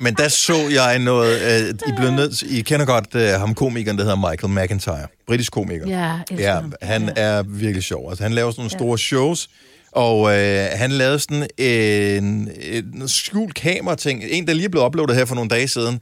Men 0.00 0.14
der 0.14 0.28
så 0.28 0.54
jeg 0.72 0.98
noget... 0.98 1.40
Øh, 1.42 1.68
I, 1.88 1.92
blev 1.98 2.10
nødt, 2.10 2.42
I 2.42 2.62
kender 2.62 2.86
godt 2.86 3.14
øh, 3.14 3.28
ham 3.28 3.54
komikeren, 3.54 3.98
der 3.98 4.04
hedder 4.04 4.30
Michael 4.30 4.52
McIntyre. 4.64 5.06
Britisk 5.26 5.52
komiker. 5.52 5.86
Ja, 5.88 6.20
Ja, 6.38 6.60
han 6.82 7.12
er 7.16 7.42
virkelig 7.42 7.82
sjov. 7.82 8.08
Altså, 8.08 8.22
han 8.22 8.32
laver 8.32 8.50
sådan 8.50 8.60
nogle 8.60 8.70
store 8.70 8.98
shows, 8.98 9.48
og 9.92 10.38
øh, 10.38 10.68
han 10.72 10.92
lavede 10.92 11.18
sådan 11.18 11.48
en, 11.58 12.50
en 12.62 13.08
skjult 13.08 13.54
kamera-ting. 13.54 14.24
En, 14.24 14.46
der 14.46 14.54
lige 14.54 14.64
er 14.64 14.68
blevet 14.68 14.86
uploadet 14.86 15.16
her 15.16 15.24
for 15.24 15.34
nogle 15.34 15.50
dage 15.50 15.68
siden. 15.68 16.00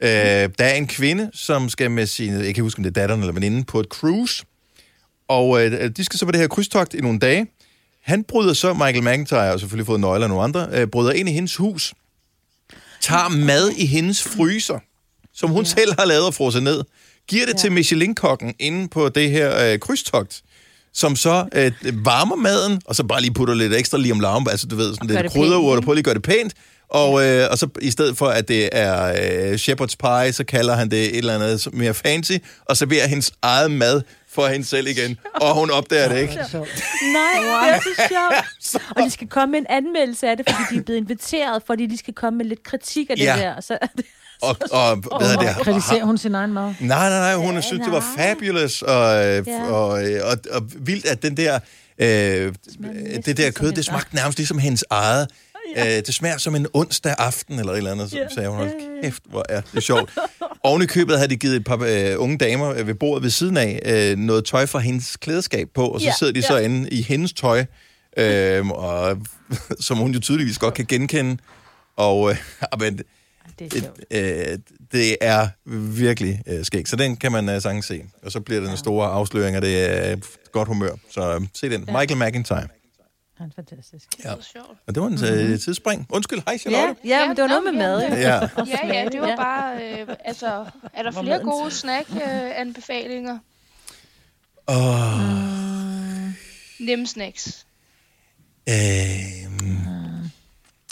Øh, 0.00 0.08
der 0.58 0.64
er 0.64 0.74
en 0.74 0.86
kvinde, 0.86 1.30
som 1.34 1.68
skal 1.68 1.90
med 1.90 2.06
sin, 2.06 2.44
jeg 2.44 2.54
kan 2.54 2.64
huske, 2.64 2.78
om 2.78 2.82
det 2.82 2.90
er 2.90 3.00
datteren 3.00 3.20
eller 3.20 3.32
veninden, 3.32 3.64
på 3.64 3.80
et 3.80 3.86
cruise. 3.86 4.44
Og 5.28 5.64
øh, 5.64 5.90
de 5.96 6.04
skal 6.04 6.18
så 6.18 6.26
på 6.26 6.32
det 6.32 6.40
her 6.40 6.48
krydstogt 6.48 6.94
i 6.94 7.00
nogle 7.00 7.18
dage. 7.18 7.46
Han 8.02 8.24
bryder 8.24 8.52
så, 8.52 8.74
Michael 8.74 9.02
McIntyre 9.02 9.40
har 9.40 9.56
selvfølgelig 9.56 9.86
fået 9.86 10.00
nøgler 10.00 10.24
af 10.24 10.30
nogle 10.30 10.44
andre, 10.44 10.68
øh, 10.72 10.86
bryder 10.86 11.12
ind 11.12 11.28
i 11.28 11.32
hendes 11.32 11.56
hus, 11.56 11.94
tager 13.00 13.28
mad 13.28 13.70
i 13.70 13.86
hendes 13.86 14.22
fryser, 14.22 14.78
som 15.34 15.50
hun 15.50 15.64
ja. 15.64 15.70
selv 15.70 15.94
har 15.98 16.04
lavet 16.04 16.26
og 16.26 16.34
frosset 16.34 16.62
ned, 16.62 16.84
giver 17.28 17.46
det 17.46 17.52
ja. 17.52 17.58
til 17.58 17.72
Michelin-kokken 17.72 18.54
inde 18.58 18.88
på 18.88 19.08
det 19.08 19.30
her 19.30 19.72
øh, 19.72 19.78
krydstogt, 19.78 20.42
som 20.98 21.16
så 21.16 21.44
øh, 21.54 21.72
varmer 22.04 22.36
maden, 22.36 22.80
og 22.84 22.94
så 22.96 23.04
bare 23.04 23.20
lige 23.20 23.34
putter 23.34 23.54
lidt 23.54 23.74
ekstra 23.74 23.98
lige 23.98 24.12
om 24.12 24.20
larm, 24.20 24.46
altså 24.50 24.66
du 24.66 24.76
ved, 24.76 24.94
sådan 24.94 25.22
lidt 25.22 25.32
krydderurter 25.32 25.82
på, 25.82 25.92
lige 25.92 26.02
gør 26.04 26.12
det 26.12 26.22
pænt, 26.22 26.52
og, 26.88 27.26
øh, 27.26 27.48
og 27.50 27.58
så 27.58 27.68
i 27.80 27.90
stedet 27.90 28.16
for, 28.16 28.26
at 28.26 28.48
det 28.48 28.68
er 28.72 29.04
øh, 29.06 29.54
shepherd's 29.54 29.94
pie, 30.00 30.32
så 30.32 30.44
kalder 30.44 30.74
han 30.76 30.90
det 30.90 31.04
et 31.04 31.16
eller 31.16 31.34
andet 31.34 31.68
mere 31.74 31.94
fancy, 31.94 32.32
og 32.64 32.76
serverer 32.76 33.06
hendes 33.06 33.32
eget 33.42 33.70
mad 33.70 34.02
for 34.32 34.46
hende 34.46 34.66
selv 34.66 34.86
igen, 34.86 35.18
og 35.34 35.54
hun 35.54 35.70
opdager 35.70 36.08
det 36.08 36.18
ikke. 36.20 36.34
Nej, 37.18 37.70
det 37.70 37.74
er 37.74 37.80
så 37.96 38.02
sjovt. 38.08 38.82
Og 38.96 39.02
de 39.02 39.10
skal 39.10 39.26
komme 39.28 39.52
med 39.52 39.58
en 39.58 39.66
anmeldelse 39.68 40.28
af 40.28 40.36
det, 40.36 40.50
fordi 40.50 40.74
de 40.74 40.78
er 40.80 40.84
blevet 40.84 41.00
inviteret, 41.00 41.62
fordi 41.66 41.86
de 41.86 41.98
skal 41.98 42.14
komme 42.14 42.36
med 42.36 42.46
lidt 42.46 42.62
kritik 42.62 43.10
af 43.10 43.16
det 43.16 43.24
Ja. 43.24 43.36
der. 43.36 43.60
Så, 43.60 43.78
Og, 44.42 44.56
og 44.70 44.96
hvad 44.96 45.28
hedder 45.28 45.54
det? 45.54 45.64
kritiserer 45.64 46.04
hun 46.04 46.18
sin 46.18 46.34
egen 46.34 46.52
mad? 46.52 46.64
Nej, 46.80 47.08
nej, 47.08 47.18
nej, 47.18 47.34
hun 47.34 47.54
Ja, 47.54 47.60
synes, 47.60 47.82
det 47.84 47.92
var 47.92 48.14
nej. 48.16 48.26
fabulous, 48.26 48.82
og, 48.82 49.26
øh, 49.26 49.48
Ja. 49.48 49.70
og, 49.72 50.04
øh, 50.10 50.20
og, 50.24 50.36
og 50.50 50.62
vildt, 50.78 51.06
at 51.06 51.22
den 51.22 51.36
der, 51.36 51.58
øh, 51.98 52.52
det 53.26 53.36
der 53.36 53.50
kød, 53.50 53.72
det 53.72 53.84
smagte 53.84 54.14
nærmest 54.14 54.38
ligesom 54.38 54.58
hendes 54.58 54.84
eget. 54.90 55.28
Øh, 55.76 55.84
det 55.84 56.14
smager 56.14 56.38
som 56.38 56.54
en 56.54 56.66
onsdag 56.72 57.14
aften, 57.18 57.58
eller 57.58 57.72
et 57.72 57.76
eller 57.78 57.92
andet, 57.92 58.10
så 58.10 58.18
sagde 58.34 58.48
hun, 58.48 58.58
hold 58.58 59.02
kæft, 59.02 59.22
hvor 59.30 59.44
er 59.48 59.60
det 59.74 59.82
sjovt. 59.82 60.10
Oven 60.62 60.82
i 60.82 60.86
købet 60.86 61.16
havde 61.16 61.30
de 61.30 61.36
givet 61.36 61.56
et 61.56 61.64
par 61.64 61.78
øh, 61.88 62.14
unge 62.22 62.38
damer 62.38 62.70
øh, 62.76 62.86
ved 62.86 62.94
bordet 62.94 63.22
ved 63.22 63.30
siden 63.30 63.56
af 63.56 63.80
øh, 63.86 64.18
noget 64.18 64.44
tøj 64.44 64.66
fra 64.66 64.78
hendes 64.78 65.16
klædeskab 65.16 65.68
på, 65.74 65.88
og 65.88 66.00
så 66.00 66.06
Ja, 66.06 66.12
sidder 66.18 66.32
de 66.32 66.42
så 66.42 66.56
inde 66.58 66.90
i 66.90 67.02
hendes 67.02 67.32
tøj, 67.32 67.64
øh, 68.16 68.68
og, 68.68 69.16
som 69.80 69.96
hun 69.98 70.10
jo 70.12 70.20
tydeligvis 70.20 70.58
godt 70.58 70.74
kan 70.74 70.84
genkende. 70.88 71.36
Og, 71.96 72.30
øh, 72.30 72.36
men, 72.80 73.00
det 73.58 73.74
er 73.74 73.80
sjovt. 73.80 73.96
det, 74.10 74.50
øh, 74.52 74.58
det 74.92 75.16
er 75.20 75.48
virkelig 75.94 76.42
øh, 76.46 76.64
skægt, 76.64 76.88
så 76.88 76.96
den 76.96 77.16
kan 77.16 77.32
man 77.32 77.48
øh, 77.48 77.62
sagtens 77.62 77.86
se. 77.86 78.04
Og 78.22 78.32
så 78.32 78.40
bliver 78.40 78.60
det 78.60 78.70
en 78.70 78.76
store 78.76 79.06
afsløring, 79.08 79.56
og 79.56 79.62
det 79.62 79.84
er 80.06 80.12
øh, 80.12 80.18
godt 80.52 80.68
humør. 80.68 80.90
Så 81.10 81.34
øh, 81.34 81.40
se 81.54 81.70
den. 81.70 81.80
Michael 81.80 82.16
McIntyre. 82.16 82.68
Han 83.38 83.46
er 83.46 83.50
fantastisk. 83.56 84.04
Ja. 84.24 84.30
det 84.34 84.44
sjovt. 84.44 84.78
Og 84.86 84.94
det 84.94 85.02
var 85.02 85.08
en 85.08 85.24
øh, 85.52 85.58
tidsspring. 85.58 86.06
Undskyld, 86.10 86.38
hej 86.38 86.52
Ja, 86.52 86.58
Charlotte. 86.58 86.94
ja, 87.04 87.26
men 87.26 87.36
det 87.36 87.42
var 87.42 87.48
noget 87.48 87.64
med 87.64 87.72
mad. 87.72 88.08
jo. 88.08 88.14
Ja. 88.16 88.40
Ja, 88.86 89.00
ja, 89.02 89.08
det 89.12 89.20
var 89.20 89.28
Ja. 89.28 89.36
bare, 89.36 90.00
øh, 90.00 90.06
altså, 90.24 90.64
er 90.94 91.02
der 91.02 91.10
flere 91.22 91.38
gode 91.42 91.70
snack-anbefalinger? 91.70 93.38
Åh, 94.68 96.28
Nemme 96.86 97.06
snacks. 97.06 97.66
øh, 98.68 98.74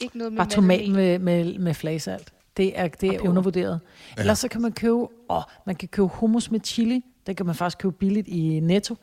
Ikke 0.03 0.19
noget 0.19 0.33
med 0.33 0.37
Bare 0.39 0.49
tomat 0.51 0.89
med, 0.91 1.19
med, 1.19 1.59
med 1.59 1.75
flagesalt. 1.75 2.33
Det 2.57 2.79
er, 2.79 2.89
det 2.89 3.09
er 3.15 3.21
undervurderet. 3.21 3.81
Ja. 4.17 4.21
Ellers 4.21 4.39
så 4.39 4.49
kan 4.49 4.63
man 4.63 4.73
købe, 4.73 5.07
åh, 5.31 5.43
man 5.67 5.77
kan 5.77 5.89
købe 5.89 6.09
hummus 6.09 6.51
med 6.51 6.61
chili. 6.65 7.01
Det 7.27 7.37
kan 7.37 7.47
man 7.47 7.55
faktisk 7.55 7.79
købe 7.79 7.93
billigt 7.99 8.29
i 8.29 8.61
Netto. 8.61 8.97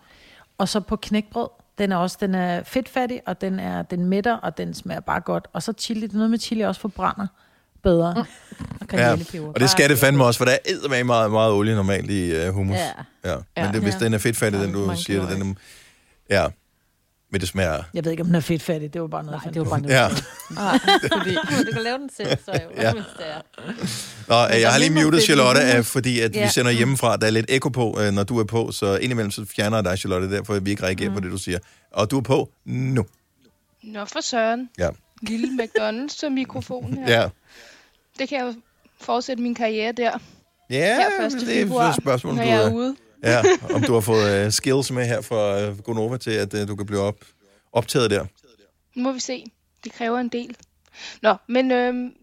Og 0.57 0.69
så 0.69 0.79
på 0.79 0.95
knækbrød. 0.95 1.48
Den 1.77 1.91
er 1.91 1.98
også 1.98 2.17
den 2.19 2.36
er 2.36 2.63
fedtfattig, 2.63 3.22
og 3.25 3.41
den 3.41 3.60
er 3.60 3.81
den 3.81 4.05
mætter, 4.05 4.33
og 4.38 4.57
den 4.57 4.74
smager 4.74 5.00
bare 5.00 5.19
godt. 5.22 5.48
Og 5.53 5.63
så 5.63 5.74
chili. 5.77 6.01
Det 6.01 6.12
er 6.13 6.17
noget 6.17 6.29
med 6.31 6.39
chili 6.39 6.62
også 6.62 6.81
forbrænder 6.81 7.27
bedre. 7.83 8.25
Og 8.81 8.88
Ja, 8.93 9.12
og 9.53 9.60
det 9.60 9.69
skal 9.69 9.89
det 9.89 9.98
fandme 9.98 10.25
også, 10.25 10.38
for 10.38 10.45
der 10.45 10.51
er 10.51 10.57
eddermame 10.65 11.03
meget, 11.03 11.31
meget 11.31 11.51
olie 11.53 11.75
normalt 11.75 12.12
i 12.12 12.48
uh, 12.48 12.53
hummus. 12.53 12.77
Ja. 12.77 13.31
ja. 13.31 13.65
Men 13.65 13.74
det, 13.74 13.81
hvis 13.81 13.93
Ja. 13.93 14.05
den 14.05 14.13
er 14.13 14.17
fedtfattig, 14.17 14.60
den 14.62 14.74
du 14.74 14.91
siger 14.95 15.29
den 15.29 15.41
er, 15.41 15.53
Ja, 16.29 16.48
men 17.33 17.41
det 17.41 17.49
smager... 17.49 17.83
Jeg 17.93 18.05
ved 18.05 18.11
ikke, 18.11 18.21
om 18.21 18.27
den 18.27 18.35
er 18.35 18.39
fedtfattig. 18.39 18.93
Det 18.93 19.01
var 19.01 19.07
bare 19.07 19.23
noget, 19.23 19.41
Nej, 19.45 19.51
det 19.53 19.61
var 19.61 19.69
bare 19.69 19.81
noget. 19.81 19.95
Ja. 19.95 20.07
Ah, 20.57 20.79
fordi, 21.19 21.35
Du 21.67 21.71
kan 21.73 21.83
lave 21.83 21.97
den 21.97 22.09
selv, 22.17 22.37
så 22.45 22.51
jo. 22.51 22.81
Ja. 22.81 22.93
Er. 23.19 23.41
Nå, 24.27 24.35
jeg 24.59 24.71
har 24.71 24.77
lige 24.79 24.89
muted 25.03 25.21
Charlotte, 25.21 25.61
øh, 25.77 25.83
fordi 25.83 26.19
at 26.19 26.33
vi 26.33 26.39
Ja. 26.39 26.49
sender 26.49 26.71
hjemmefra. 26.71 27.17
Der 27.17 27.27
er 27.27 27.31
lidt 27.31 27.45
ekko 27.49 27.69
på, 27.69 27.97
øh, 28.01 28.11
når 28.11 28.23
du 28.23 28.39
er 28.39 28.43
på, 28.43 28.71
så 28.71 28.95
indimellem 28.97 29.31
så 29.31 29.45
fjerner 29.55 29.77
jeg 29.77 29.83
dig, 29.85 29.97
Charlotte, 29.99 30.31
derfor 30.31 30.59
vi 30.59 30.69
ikke 30.71 30.83
reagerer 30.83 31.09
Mm. 31.09 31.15
på 31.15 31.21
det, 31.21 31.31
du 31.31 31.37
siger. 31.37 31.59
Og 31.91 32.11
du 32.11 32.17
er 32.17 32.21
på 32.21 32.49
nu. 32.65 33.05
Nå 33.83 34.05
for 34.05 34.21
søren. 34.21 34.69
Ja. 34.77 34.89
Lille 35.21 35.47
McDonald's 35.63 36.07
som 36.19 36.31
mikrofon 36.31 36.93
her. 36.93 37.21
Ja. 37.21 37.27
Det 38.19 38.29
kan 38.29 38.37
jeg 38.37 38.45
jo 38.45 38.53
fortsætte 39.01 39.43
min 39.43 39.55
karriere 39.55 39.91
der. 39.91 40.11
Ja, 40.69 40.95
Her 41.19 41.25
1. 41.25 41.31
det 41.31 41.61
er 41.61 41.89
et 41.89 41.95
spørgsmål, 42.01 42.35
når 42.35 42.43
du, 42.43 42.49
er 42.49 42.71
ude. 42.73 42.95
Ja, 43.24 43.42
om 43.75 43.82
du 43.82 43.94
har 43.94 44.00
fået 44.00 44.46
uh, 44.46 44.51
skills 44.51 44.92
med 44.92 45.06
her 45.06 45.22
fra 45.22 45.70
uh, 45.70 45.80
Gonova 45.80 46.18
til, 46.18 46.32
at 46.32 46.53
uh, 46.53 46.68
du 46.68 46.75
kan 46.75 46.86
blive 46.86 47.01
op, 47.01 47.15
optaget 47.72 48.12
der. 48.12 48.25
Nu 48.96 49.03
må 49.03 49.12
vi 49.12 49.20
se. 49.20 49.46
Det 49.84 49.92
kræver 49.92 50.20
en 50.20 50.30
del. 50.30 50.58
Nå, 51.22 51.36
men 51.48 51.72
øhm, 51.72 52.13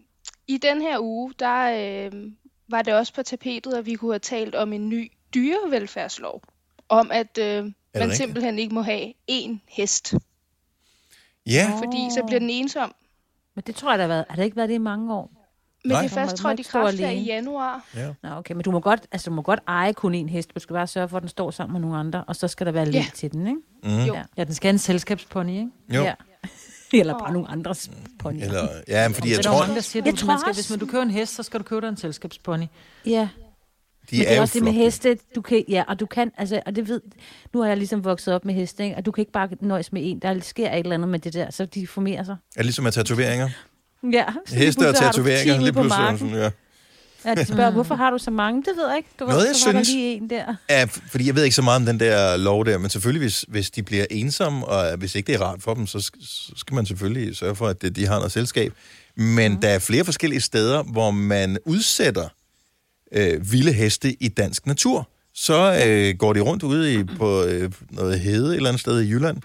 i 0.47 0.57
den 0.57 0.81
her 0.81 0.99
uge, 0.99 1.33
der 1.39 2.05
øhm, 2.05 2.35
var 2.67 2.81
det 2.81 2.93
også 2.93 3.13
på 3.13 3.23
tapetet, 3.23 3.73
at 3.73 3.85
vi 3.85 3.95
kunne 3.95 4.13
have 4.13 4.19
talt 4.19 4.55
om 4.55 4.73
en 4.73 4.89
ny 4.89 5.11
dyrevelfærdslov. 5.33 6.43
Om 6.89 7.11
at 7.11 7.37
øh, 7.37 7.63
man 7.63 7.73
rigtigt? 7.95 8.17
simpelthen 8.17 8.59
ikke 8.59 8.73
må 8.73 8.81
have 8.81 9.13
én 9.31 9.57
hest, 9.67 10.13
Ja, 11.45 11.71
fordi 11.77 12.09
så 12.11 12.23
bliver 12.27 12.39
den 12.39 12.49
ensom. 12.49 12.95
Men 13.55 13.63
det 13.67 13.75
tror 13.75 13.91
jeg, 13.91 13.99
der 13.99 14.03
har 14.03 14.07
været. 14.07 14.25
Har 14.29 14.35
det 14.35 14.43
ikke 14.43 14.57
været 14.57 14.69
det 14.69 14.75
i 14.75 14.77
mange 14.77 15.13
år? 15.13 15.40
Men 15.85 15.91
Nej. 15.91 16.01
det 16.01 16.11
er 16.11 16.15
først 16.15 16.35
trådt 16.35 16.59
i 16.59 16.63
kraft 16.63 16.97
her 16.97 17.09
i 17.09 17.23
januar. 17.23 17.85
Nå, 18.23 18.29
okay, 18.29 18.53
men 18.53 18.63
du 18.63 18.71
må 18.71 18.79
godt, 18.79 19.01
altså, 19.11 19.29
du 19.29 19.35
må 19.35 19.41
godt 19.41 19.59
eje 19.67 19.93
kun 19.93 20.15
én 20.15 20.27
hest. 20.29 20.55
Du 20.55 20.59
skal 20.59 20.73
bare 20.73 20.87
sørge 20.87 21.09
for, 21.09 21.17
at 21.17 21.21
den 21.21 21.29
står 21.29 21.51
sammen 21.51 21.73
med 21.73 21.81
nogle 21.81 21.97
andre, 21.97 22.23
og 22.27 22.35
så 22.35 22.47
skal 22.47 22.65
der 22.65 22.71
være 22.71 22.83
Ja. 22.85 22.89
lidt 22.91 23.13
til 23.13 23.31
den, 23.31 23.47
ikke? 23.47 23.59
mm. 23.83 24.05
Jo. 24.05 24.13
Ja. 24.15 24.23
Ja, 24.37 24.43
den 24.43 24.53
skal 24.53 24.67
have 24.67 24.73
en 24.73 24.79
selskabspony, 24.79 25.49
ikke? 25.49 25.69
jo. 25.93 26.03
Ja. 26.03 26.13
Eller 26.99 27.19
bare 27.19 27.33
nogle 27.33 27.49
andres 27.49 27.91
ponyer. 28.19 28.45
Eller, 28.45 28.67
ja, 28.87 29.07
men 29.07 29.15
fordi 29.15 29.29
jeg 29.29 29.37
det 29.37 29.45
er 29.45 29.49
tror, 29.49 29.59
mange, 29.59 29.75
der 29.75 29.81
siger, 29.81 30.03
Jeg 30.05 30.13
at 30.13 30.19
tror 30.19 30.27
man 30.27 30.39
skal, 30.39 30.49
også- 30.49 30.61
hvis 30.61 30.69
man, 30.69 30.79
du 30.79 30.85
køber 30.85 31.03
en 31.03 31.11
hest, 31.11 31.35
så 31.35 31.43
skal 31.43 31.59
du 31.59 31.63
købe 31.63 31.81
dig 31.81 31.87
en 31.89 31.97
selskabspony. 31.97 32.65
Ja, 33.05 33.11
de 33.11 34.17
men 34.17 34.19
det 34.19 34.27
er 34.27 34.31
er 34.31 34.35
jo 34.35 34.41
også 34.41 34.53
det 34.53 34.63
med 34.63 34.71
heste, 34.73 35.17
du 35.35 35.41
kan, 35.41 35.63
ja, 35.69 35.83
og 35.87 35.99
du 35.99 36.05
kan, 36.05 36.31
altså, 36.37 36.61
og 36.65 36.75
det 36.75 36.87
ved, 36.87 37.01
nu 37.53 37.59
har 37.61 37.67
jeg 37.67 37.77
ligesom 37.77 38.03
vokset 38.03 38.33
op 38.33 38.45
med 38.45 38.53
heste, 38.53 38.83
ikke? 38.83 38.95
og 38.95 39.05
du 39.05 39.11
kan 39.11 39.21
ikke 39.21 39.31
bare 39.31 39.49
nøjes 39.61 39.91
med 39.93 40.01
en, 40.05 40.19
der 40.19 40.39
sker 40.39 40.71
et 40.71 40.79
eller 40.79 40.93
andet 40.93 41.09
med 41.09 41.19
det 41.19 41.33
der, 41.33 41.49
så 41.51 41.65
de 41.65 41.87
formerer 41.87 42.23
sig. 42.23 42.35
Er 42.55 42.59
det 42.59 42.65
ligesom 42.65 42.83
med 42.83 42.91
tatoveringer? 42.91 43.49
Ja, 44.13 44.23
Heste 44.47 44.89
og 44.89 44.95
tatoveringer, 44.95 45.53
10 45.53 45.57
ude 45.57 45.59
lige 45.63 45.73
på 45.73 45.81
pludselig. 45.81 46.01
marken. 46.03 46.19
Sådan, 46.19 46.35
ja. 46.35 46.49
Ja, 47.25 47.35
de 47.35 47.45
spørger, 47.45 47.71
hvorfor 47.71 47.95
har 47.95 48.09
du 48.11 48.17
så 48.17 48.31
mange? 48.31 48.59
Det 48.63 48.71
ved 48.77 48.87
jeg 48.87 48.97
ikke. 48.97 49.09
Du 49.19 49.25
Noget, 49.25 49.39
ved, 49.39 49.47
jeg 49.47 49.55
synes- 49.55 49.87
lige 49.87 50.15
en 50.15 50.29
der. 50.29 50.55
Ja, 50.69 50.83
fordi 51.11 51.27
jeg 51.27 51.35
ved 51.35 51.43
ikke 51.43 51.55
så 51.55 51.61
meget 51.61 51.75
om 51.79 51.85
den 51.85 51.99
der 51.99 52.37
lov 52.37 52.65
der, 52.65 52.77
men 52.77 52.89
selvfølgelig, 52.89 53.21
hvis, 53.21 53.45
hvis 53.47 53.71
de 53.71 53.83
bliver 53.83 54.05
ensomme, 54.09 54.65
og 54.67 54.97
hvis 54.97 55.15
ikke 55.15 55.27
det 55.27 55.35
er 55.35 55.41
rart 55.45 55.61
for 55.61 55.73
dem, 55.73 55.87
så, 55.87 55.99
så 55.99 56.51
skal 56.55 56.75
man 56.75 56.85
selvfølgelig 56.85 57.35
sørge 57.37 57.55
for, 57.55 57.67
at 57.67 57.81
de, 57.81 57.89
de 57.89 58.07
har 58.07 58.15
noget 58.15 58.31
selskab. 58.31 58.73
Men 59.15 59.51
mm. 59.51 59.61
der 59.61 59.67
er 59.69 59.79
flere 59.79 60.05
forskellige 60.05 60.41
steder, 60.41 60.83
hvor 60.83 61.11
man 61.11 61.57
udsætter 61.65 62.27
øh, 63.11 63.51
vilde 63.51 63.73
heste 63.73 64.23
i 64.23 64.27
dansk 64.27 64.65
natur. 64.67 65.09
Så 65.33 65.83
øh, 65.87 66.17
går 66.17 66.33
de 66.33 66.39
rundt 66.39 66.63
ude 66.63 66.93
i, 66.93 67.03
på 67.03 67.43
øh, 67.43 67.71
noget 67.89 68.19
hede 68.19 68.47
et 68.49 68.55
eller 68.55 68.69
andet 68.69 68.79
sted 68.79 69.01
i 69.01 69.09
Jylland. 69.09 69.37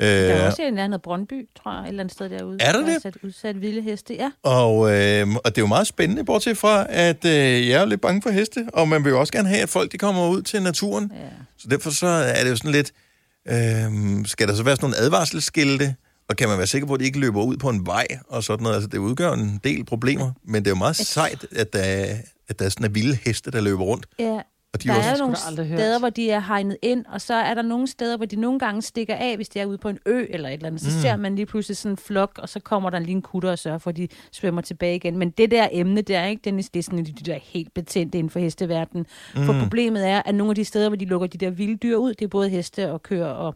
Der 0.00 0.06
er 0.06 0.40
Øh, 0.40 0.46
også 0.46 0.62
en 0.62 0.78
anden 0.78 1.00
Brøndby, 1.00 1.48
tror 1.62 1.72
jeg, 1.72 1.82
et 1.82 1.88
eller 1.88 2.02
andet 2.02 2.14
sted 2.14 2.30
derude. 2.30 2.56
Er 2.60 2.72
der 2.72 2.86
det? 2.86 3.02
sat, 3.02 3.16
udsat 3.22 3.60
vilde 3.60 3.82
heste, 3.82 4.14
ja. 4.14 4.30
og, 4.42 4.74
øh, 4.92 5.26
og 5.34 5.44
det 5.46 5.58
er 5.58 5.62
jo 5.62 5.66
meget 5.66 5.86
spændende, 5.86 6.24
bortset 6.24 6.58
fra, 6.58 6.86
at 6.88 7.24
øh, 7.24 7.68
jeg 7.68 7.80
er 7.82 7.84
lidt 7.84 8.00
bange 8.00 8.22
for 8.22 8.30
heste, 8.30 8.66
og 8.72 8.88
man 8.88 9.04
vil 9.04 9.10
jo 9.10 9.20
også 9.20 9.32
gerne 9.32 9.48
have, 9.48 9.62
at 9.62 9.68
folk 9.68 9.92
de 9.92 9.98
kommer 9.98 10.28
ud 10.28 10.42
til 10.42 10.62
naturen. 10.62 11.12
ja. 11.14 11.28
Så 11.58 11.68
derfor 11.68 11.90
så 11.90 12.06
er 12.06 12.42
det 12.44 12.50
jo 12.50 12.56
sådan 12.56 12.72
lidt, 12.72 12.92
øh, 13.48 14.26
skal 14.26 14.48
der 14.48 14.54
så 14.54 14.62
være 14.62 14.76
sådan 14.76 14.84
nogle 14.90 14.96
advarselsskilte, 14.96 15.94
og 16.28 16.36
kan 16.36 16.48
man 16.48 16.58
være 16.58 16.66
sikker 16.66 16.86
på, 16.88 16.94
at 16.94 17.00
de 17.00 17.04
ikke 17.04 17.18
løber 17.20 17.42
ud 17.42 17.56
på 17.56 17.68
en 17.68 17.86
vej 17.86 18.06
og 18.28 18.44
sådan 18.44 18.62
noget. 18.62 18.74
Altså, 18.74 18.88
det 18.88 18.98
udgør 18.98 19.32
en 19.32 19.60
del 19.64 19.84
problemer, 19.84 20.32
men 20.44 20.64
det 20.64 20.66
er 20.70 20.70
jo 20.74 20.78
meget 20.78 20.96
sejt, 20.96 21.46
at 21.56 21.72
der, 21.72 21.78
er- 21.82 22.16
at 22.48 22.58
der 22.58 22.64
er 22.64 22.68
sådan 22.68 22.86
en 22.86 22.94
vilde 22.94 23.18
heste, 23.24 23.50
der 23.50 23.60
løber 23.60 23.84
rundt. 23.84 24.06
ja. 24.18 24.40
Og 24.74 24.82
de 24.82 24.88
Der 24.88 24.94
er 24.94 24.98
også, 24.98 25.10
er 25.10 25.18
nogle 25.18 25.36
steder, 25.36 25.98
hvor 25.98 26.10
de 26.10 26.30
er 26.30 26.40
hegnet 26.40 26.76
ind, 26.82 27.04
og 27.08 27.20
så 27.20 27.34
er 27.34 27.54
der 27.54 27.62
nogle 27.62 27.86
steder, 27.86 28.16
hvor 28.16 28.26
de 28.26 28.36
nogle 28.36 28.58
gange 28.58 28.82
stikker 28.82 29.14
af, 29.14 29.36
hvis 29.36 29.48
de 29.48 29.60
er 29.60 29.66
ude 29.66 29.78
på 29.78 29.88
en 29.88 29.98
ø 30.06 30.26
eller 30.30 30.48
et 30.48 30.52
eller 30.54 30.66
andet. 30.66 30.80
Så 30.80 30.88
mm. 30.88 31.02
ser 31.02 31.16
man 31.16 31.36
lige 31.36 31.46
pludselig 31.46 31.76
sådan 31.76 31.92
en 31.92 31.96
flok, 31.96 32.38
og 32.42 32.48
så 32.48 32.60
kommer 32.60 32.90
der 32.90 32.98
lige 32.98 33.12
en 33.12 33.22
kutter 33.22 33.50
og 33.50 33.58
sørger 33.58 33.78
for, 33.78 33.90
at 33.90 33.96
de 33.96 34.08
svømmer 34.32 34.60
tilbage 34.60 34.96
igen. 34.96 35.18
Men 35.18 35.30
det 35.30 35.50
der 35.50 35.68
emne 35.72 36.02
der, 36.02 36.24
ikke, 36.24 36.40
Dennis, 36.44 36.70
det 36.70 36.78
er 36.78 36.82
sådan 36.82 37.04
de 37.04 37.12
der 37.12 37.38
helt 37.42 37.74
betændte 37.74 38.18
inden 38.18 38.30
for 38.30 38.38
hesteverdenen. 38.38 39.06
Mm. 39.34 39.44
For 39.44 39.60
problemet 39.62 40.08
er, 40.08 40.22
at 40.24 40.34
nogle 40.34 40.50
af 40.50 40.54
de 40.54 40.64
steder, 40.64 40.88
hvor 40.88 40.96
de 40.96 41.04
lukker 41.04 41.26
de 41.26 41.38
der 41.38 41.50
vilde 41.50 41.76
dyr 41.76 41.96
ud, 41.96 42.14
det 42.14 42.24
er 42.24 42.28
både 42.28 42.48
heste 42.48 42.92
og 42.92 43.02
køer 43.02 43.26
og 43.26 43.54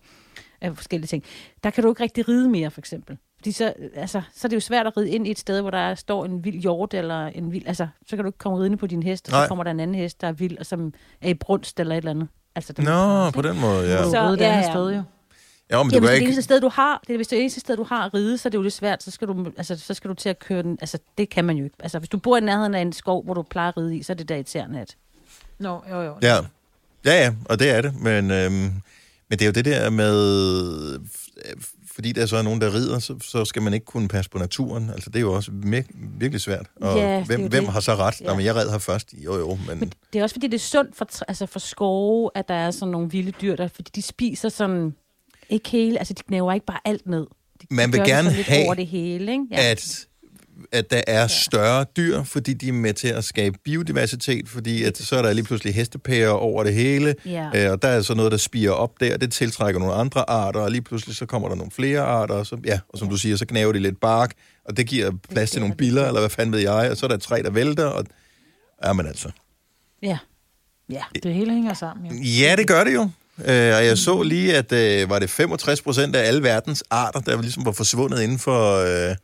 af 0.61 0.77
forskellige 0.77 1.07
ting. 1.07 1.25
Der 1.65 1.71
kan 1.71 1.85
du 1.85 1.91
ikke 1.91 2.03
rigtig 2.03 2.29
ride 2.29 2.49
mere, 2.49 2.71
for 2.71 2.81
eksempel. 2.81 3.19
Fordi 3.39 3.53
så, 3.53 3.73
altså, 3.95 4.23
så 4.35 4.47
er 4.47 4.49
det 4.49 4.57
jo 4.57 4.61
svært 4.61 4.87
at 4.87 4.97
ride 4.97 5.11
ind 5.11 5.27
i 5.27 5.31
et 5.31 5.39
sted, 5.39 5.61
hvor 5.61 5.71
der 5.71 5.95
står 5.95 6.25
en 6.25 6.45
vild 6.45 6.61
hjort, 6.61 6.95
eller 6.95 7.27
en 7.27 7.53
vild, 7.53 7.67
altså, 7.67 7.87
så 8.07 8.17
kan 8.17 8.25
du 8.25 8.29
ikke 8.29 8.39
komme 8.39 8.59
ridende 8.59 8.77
på 8.77 8.87
din 8.87 9.03
hest, 9.03 9.29
og 9.29 9.33
Nej. 9.33 9.45
så 9.45 9.49
kommer 9.49 9.65
der 9.65 9.71
en 9.71 9.81
anden 9.81 9.95
hest, 9.95 10.21
der 10.21 10.27
er 10.29 10.33
vild, 10.33 10.59
og 10.59 10.67
som 10.67 10.93
er 11.21 11.29
i 11.29 11.35
brunst 11.35 11.81
eller 11.81 11.95
et 11.95 11.99
eller 11.99 12.11
andet. 12.11 12.29
Altså, 12.55 12.73
den 12.73 12.85
Nå, 12.85 13.31
på 13.31 13.43
den 13.43 13.61
måde, 13.61 13.89
ja. 13.89 13.99
Du 13.99 14.05
Så- 14.05 14.11
så, 14.11 14.31
det 14.31 14.41
ja, 14.41 14.57
ja. 14.57 14.71
sted 14.73 14.91
jo. 14.91 15.03
Ja, 15.71 15.83
men 15.83 15.91
du 15.91 15.91
Jamen, 15.91 15.91
kan 15.91 16.01
hvis 16.01 16.09
det 16.09 16.15
ikke... 16.15 16.25
eneste 16.25 16.43
sted, 16.43 16.61
du 16.61 16.69
har, 16.69 17.01
det 17.07 17.13
er, 17.13 17.19
hvis 17.19 17.29
det 17.29 17.37
er 17.39 17.41
eneste 17.41 17.61
sted, 17.61 17.77
du 17.77 17.83
har 17.85 18.05
at 18.07 18.15
ride, 18.15 18.39
så 18.39 18.49
er 18.49 18.51
det 18.51 18.59
jo 18.59 18.63
lidt 18.63 18.75
svært, 18.75 19.03
så 19.03 19.11
skal 19.11 19.29
du, 19.29 19.47
altså, 19.57 19.79
så 19.79 19.95
skal 19.95 20.09
du 20.11 20.15
til 20.15 20.29
at 20.29 20.39
køre 20.39 20.63
den, 20.63 20.79
altså, 20.81 20.99
det 21.19 21.31
kan 21.31 21.45
man 21.45 21.57
jo 21.57 21.65
ikke. 21.65 21.77
Altså, 21.81 21.99
hvis 21.99 22.09
du 22.09 22.19
bor 22.19 22.37
i 22.37 22.41
nærheden 22.41 22.75
af 22.75 22.81
en 22.81 22.93
skov, 22.93 23.25
hvor 23.25 23.35
du 23.35 23.43
plejer 23.43 23.69
at 23.69 23.77
ride 23.77 23.97
i, 23.97 24.03
så 24.03 24.13
er 24.13 24.17
det 24.17 24.29
da 24.29 24.35
irriterende, 24.35 24.81
at... 24.81 24.97
Nå, 25.59 25.81
jo, 25.91 26.03
jo. 26.03 26.15
Ja, 26.23 26.35
ja, 27.05 27.23
ja 27.23 27.35
og 27.45 27.59
det 27.59 27.71
er 27.71 27.81
det. 27.83 28.01
Men, 28.01 28.31
øhm, 28.31 28.53
men 28.53 28.83
det 29.31 29.43
er 29.43 29.47
jo 29.47 29.53
det 29.53 29.65
der 29.65 29.91
med... 29.91 30.99
Fordi 31.99 32.13
der 32.13 32.27
så 32.27 32.37
er 32.37 32.43
nogen, 32.43 32.61
der 32.61 32.75
rider, 32.75 32.99
så, 32.99 33.15
så 33.21 33.45
skal 33.45 33.63
man 33.63 33.75
ikke 33.75 33.87
kunne 33.87 34.09
passe 34.09 34.31
på 34.31 34.39
naturen. 34.39 34.91
Altså, 34.91 35.11
det 35.11 35.17
er 35.17 35.21
jo 35.21 35.33
også 35.33 35.51
vir- 35.51 35.97
virkelig 36.19 36.41
svært. 36.41 36.67
Og 36.81 36.99
Ja, 36.99 37.25
hvem, 37.25 37.41
hvem 37.41 37.65
det. 37.65 37.73
har 37.73 37.81
så 37.81 37.95
ret? 37.95 38.21
Ja. 38.21 38.27
Nå, 38.27 38.35
men 38.35 38.45
jeg 38.45 38.55
red 38.55 38.71
her 38.71 38.79
først. 38.79 39.15
Jo, 39.25 39.39
jo, 39.39 39.59
men... 39.69 39.79
Men 39.81 39.93
det 40.13 40.19
er 40.19 40.23
også 40.23 40.35
fordi, 40.35 40.47
det 40.47 40.55
er 40.55 40.59
sundt 40.59 40.97
for, 40.97 41.09
altså 41.29 41.47
for 41.47 41.59
skove, 41.59 42.31
at 42.35 42.49
der 42.49 42.55
er 42.55 42.71
sådan 42.71 42.93
nogle 42.93 43.11
vilde 43.11 43.31
dyr 43.43 43.57
der, 43.57 43.69
fordi 43.69 43.91
de 43.95 44.03
spiser 44.03 44.49
sådan, 44.49 44.95
ikke 45.51 45.69
hele, 45.69 45.99
altså 45.99 46.15
de 46.15 46.23
knæver 46.23 46.53
ikke 46.53 46.67
bare 46.67 46.81
alt 46.85 47.07
ned. 47.07 47.27
De, 47.63 47.67
Man 47.71 47.93
vil 47.93 48.01
gerne 48.05 48.31
have, 48.31 48.65
over 48.65 48.75
det 48.75 48.87
hele, 48.87 49.33
ikke? 49.33 49.45
Ja. 49.51 49.71
at, 49.71 50.07
at 50.73 50.91
der 50.91 51.01
er 51.07 51.27
større 51.27 51.85
dyr, 51.97 52.23
fordi 52.23 52.53
de 52.55 52.69
er 52.69 52.73
med 52.73 52.95
til 52.95 53.09
at 53.09 53.25
skabe 53.25 53.59
biodiversitet, 53.65 54.49
fordi 54.49 54.85
at 54.85 54.97
så 54.99 55.17
er 55.17 55.23
der 55.23 55.33
lige 55.33 55.45
pludselig 55.45 55.75
hestepærer 55.75 56.29
over 56.31 56.65
det 56.65 56.75
hele, 56.75 57.15
Ja. 57.27 57.49
øh, 57.67 57.73
og 57.73 57.83
der 57.83 57.89
er 57.89 58.03
så 58.03 58.15
noget, 58.15 58.33
der 58.33 58.39
spiger 58.39 58.71
op 58.71 59.01
der, 59.01 59.17
det 59.17 59.33
tiltrækker 59.33 59.81
nogle 59.81 59.95
andre 59.95 60.31
arter, 60.31 60.61
og 60.61 60.71
lige 60.71 60.83
pludselig 60.83 61.17
så 61.17 61.27
kommer 61.27 61.49
der 61.49 61.55
nogle 61.57 61.71
flere 61.71 62.01
arter, 62.01 62.35
og, 62.35 62.47
så, 62.47 62.57
ja, 62.67 62.79
og 62.89 62.99
som 62.99 63.09
du 63.09 63.17
siger, 63.17 63.37
så 63.37 63.47
knæver 63.47 63.73
de 63.73 63.79
lidt 63.79 64.01
bark, 64.01 64.33
og 64.65 64.77
det 64.77 64.87
giver 64.87 65.11
plads 65.31 65.51
til 65.51 65.61
nogle 65.61 65.77
biller, 65.77 66.07
eller 66.07 66.21
hvad 66.21 66.31
fanden 66.31 66.53
ved 66.53 66.61
jeg, 66.61 66.91
og 66.91 66.97
så 66.97 67.07
er 67.07 67.09
der 67.09 67.15
et 67.17 67.23
træ, 67.23 67.41
der 67.45 67.51
vælter, 67.51 67.87
og 67.87 68.05
ja, 68.85 68.93
men 68.93 69.07
altså. 69.07 69.31
ja. 70.03 70.19
Ja. 70.91 71.03
Det 71.23 71.35
hele 71.35 71.53
hænger 71.53 71.75
sammen, 71.75 72.07
jo. 72.07 72.23
Ja, 72.43 72.57
det 72.57 72.67
gør 72.69 72.85
det 72.85 72.95
jo. 72.95 73.03
Øh, 73.45 73.77
og 73.77 73.87
jeg 73.87 73.99
så 73.99 74.23
lige, 74.23 74.57
at 74.57 74.73
øh, 74.73 75.11
var 75.11 75.19
det 75.19 75.31
65 75.31 75.83
procent 75.83 76.17
af 76.17 76.27
alle 76.29 76.43
verdens 76.43 76.85
arter, 76.91 77.21
der 77.21 77.41
ligesom 77.43 77.65
var 77.65 77.73
forsvundet 77.73 78.23
inden 78.23 78.39
for... 78.39 78.77
Øh, 79.11 79.17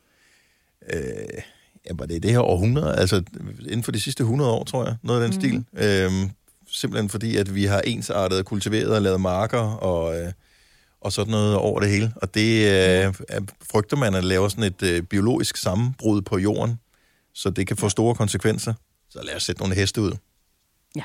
øh, 0.92 1.42
ja, 1.86 1.90
var 1.94 2.06
det 2.06 2.22
det 2.22 2.30
her 2.30 2.40
århundrede? 2.40 2.96
Altså 2.96 3.22
inden 3.60 3.82
for 3.82 3.92
de 3.92 4.00
sidste 4.00 4.20
100 4.22 4.50
år, 4.50 4.64
tror 4.64 4.84
jeg. 4.84 4.96
Noget 5.02 5.22
af 5.22 5.28
den 5.28 5.36
mm. 5.36 5.40
stil. 5.40 5.84
Øh, 5.84 6.30
simpelthen 6.68 7.08
fordi, 7.08 7.36
at 7.36 7.54
vi 7.54 7.64
har 7.64 7.80
ensartet, 7.80 8.44
kultiveret 8.44 8.94
og 8.94 9.02
lavet 9.02 9.20
marker 9.20 9.58
og, 9.60 10.20
øh, 10.20 10.32
og 11.00 11.12
sådan 11.12 11.30
noget 11.30 11.56
over 11.56 11.80
det 11.80 11.88
hele. 11.90 12.12
Og 12.16 12.34
det 12.34 12.66
øh, 12.66 13.14
er, 13.28 13.40
frygter 13.70 13.96
man 13.96 14.14
at 14.14 14.24
lave 14.24 14.50
sådan 14.50 14.64
et 14.64 14.82
øh, 14.82 15.02
biologisk 15.02 15.56
sammenbrud 15.56 16.22
på 16.22 16.38
jorden, 16.38 16.78
så 17.34 17.50
det 17.50 17.66
kan 17.66 17.76
få 17.76 17.88
store 17.88 18.14
konsekvenser. 18.14 18.74
Så 19.08 19.22
lad 19.22 19.36
os 19.36 19.42
sætte 19.42 19.60
nogle 19.62 19.74
heste 19.74 20.00
ud. 20.00 20.12
Ja. 20.96 21.02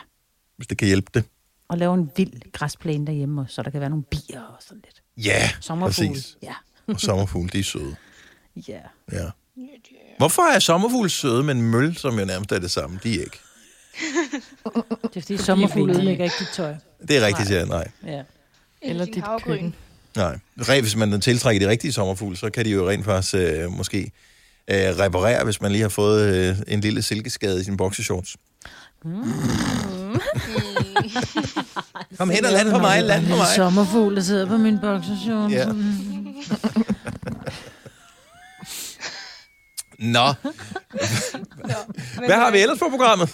Hvis 0.57 0.67
det 0.67 0.77
kan 0.77 0.87
hjælpe 0.87 1.11
det. 1.13 1.23
Og 1.67 1.77
lave 1.77 1.93
en 1.93 2.11
vild 2.17 2.51
græsplæne 2.51 3.07
derhjemme, 3.07 3.45
så 3.47 3.63
der 3.63 3.69
kan 3.69 3.79
være 3.79 3.89
nogle 3.89 4.03
bier 4.03 4.41
og 4.41 4.57
sådan 4.59 4.81
lidt. 4.85 5.25
Ja, 5.25 5.49
Sommerfugle. 5.61 6.09
præcis. 6.09 6.37
Ja. 6.43 6.53
Og 6.87 6.99
sommerfugle, 6.99 7.49
de 7.49 7.59
er 7.59 7.63
søde. 7.63 7.95
Ja. 8.67 8.79
Ja. 9.11 9.29
Hvorfor 10.17 10.41
er 10.55 10.59
sommerfugle 10.59 11.09
søde, 11.09 11.43
men 11.43 11.61
møl, 11.61 11.97
som 11.97 12.19
jo 12.19 12.25
nærmest 12.25 12.51
er 12.51 12.59
det 12.59 12.71
samme, 12.71 12.99
de 13.03 13.15
er 13.15 13.19
ikke? 13.23 13.39
Det 15.13 15.17
er 15.17 15.21
fordi 15.21 15.37
Sommerfugle 15.37 15.93
de- 15.93 15.97
ødelægger 15.97 16.23
ikke 16.23 16.35
dit 16.39 16.47
tøj. 16.53 16.73
Det 17.07 17.17
er 17.17 17.25
rigtigt, 17.27 17.49
ja, 17.51 17.65
nej. 17.65 17.87
Ja. 18.07 18.21
Eller 18.81 19.05
din 19.05 19.13
dit 19.13 19.23
havregryn. 19.23 19.51
køkken. 19.51 19.75
nej. 20.15 20.37
Re- 20.61 20.81
Hvis 20.81 20.95
man 20.95 21.21
tiltrækker 21.21 21.65
de 21.67 21.71
rigtige 21.71 21.91
sommerfugle, 21.93 22.37
så 22.37 22.49
kan 22.49 22.65
de 22.65 22.69
jo 22.69 22.89
rent 22.89 23.05
faktisk 23.05 23.35
øh, 23.35 23.71
måske 23.71 24.11
øh, 24.67 24.77
reparere, 24.77 25.43
hvis 25.43 25.61
man 25.61 25.71
lige 25.71 25.81
har 25.81 25.89
fået 25.89 26.35
øh, 26.35 26.55
en 26.67 26.81
lille 26.81 27.01
silkeskade 27.01 27.61
i 27.61 27.63
sin 27.63 27.77
boxershorts. 27.77 28.35
Kom 32.17 32.29
hen 32.29 32.45
og 32.45 32.51
land 32.51 32.71
på 32.71 32.77
mig, 32.77 33.03
land 33.03 33.27
på 33.27 33.35
mig. 33.35 33.47
Sommerfugl, 33.55 34.15
der 34.15 34.21
sidder 34.21 34.45
på 34.45 34.57
min 34.57 34.79
boxershorts. 34.79 35.53
Ja. 35.53 35.65
Nå, 39.99 40.33
Men, 40.43 42.25
hvad 42.25 42.35
har 42.35 42.51
vi 42.51 42.59
ellers 42.59 42.79
på 42.79 42.89
programmet? 42.89 43.29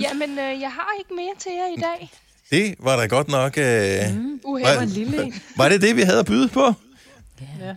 Jamen, 0.00 0.30
øh, 0.30 0.60
jeg 0.60 0.70
har 0.72 0.88
ikke 0.98 1.14
mere 1.14 1.32
til 1.38 1.52
jer 1.52 1.76
i 1.76 1.80
dag. 1.80 2.10
Det 2.50 2.74
var 2.78 2.96
da 2.96 3.06
godt 3.06 3.28
nok... 3.28 3.58
Øh, 3.58 4.16
mm. 4.16 4.40
Uha, 4.44 4.74
var, 4.76 4.84
lille 4.84 5.22
en. 5.24 5.34
var 5.56 5.68
det 5.68 5.82
det, 5.82 5.96
vi 5.96 6.02
havde 6.02 6.18
at 6.18 6.26
byde 6.26 6.48
på? 6.48 6.60
Ja. 7.60 7.74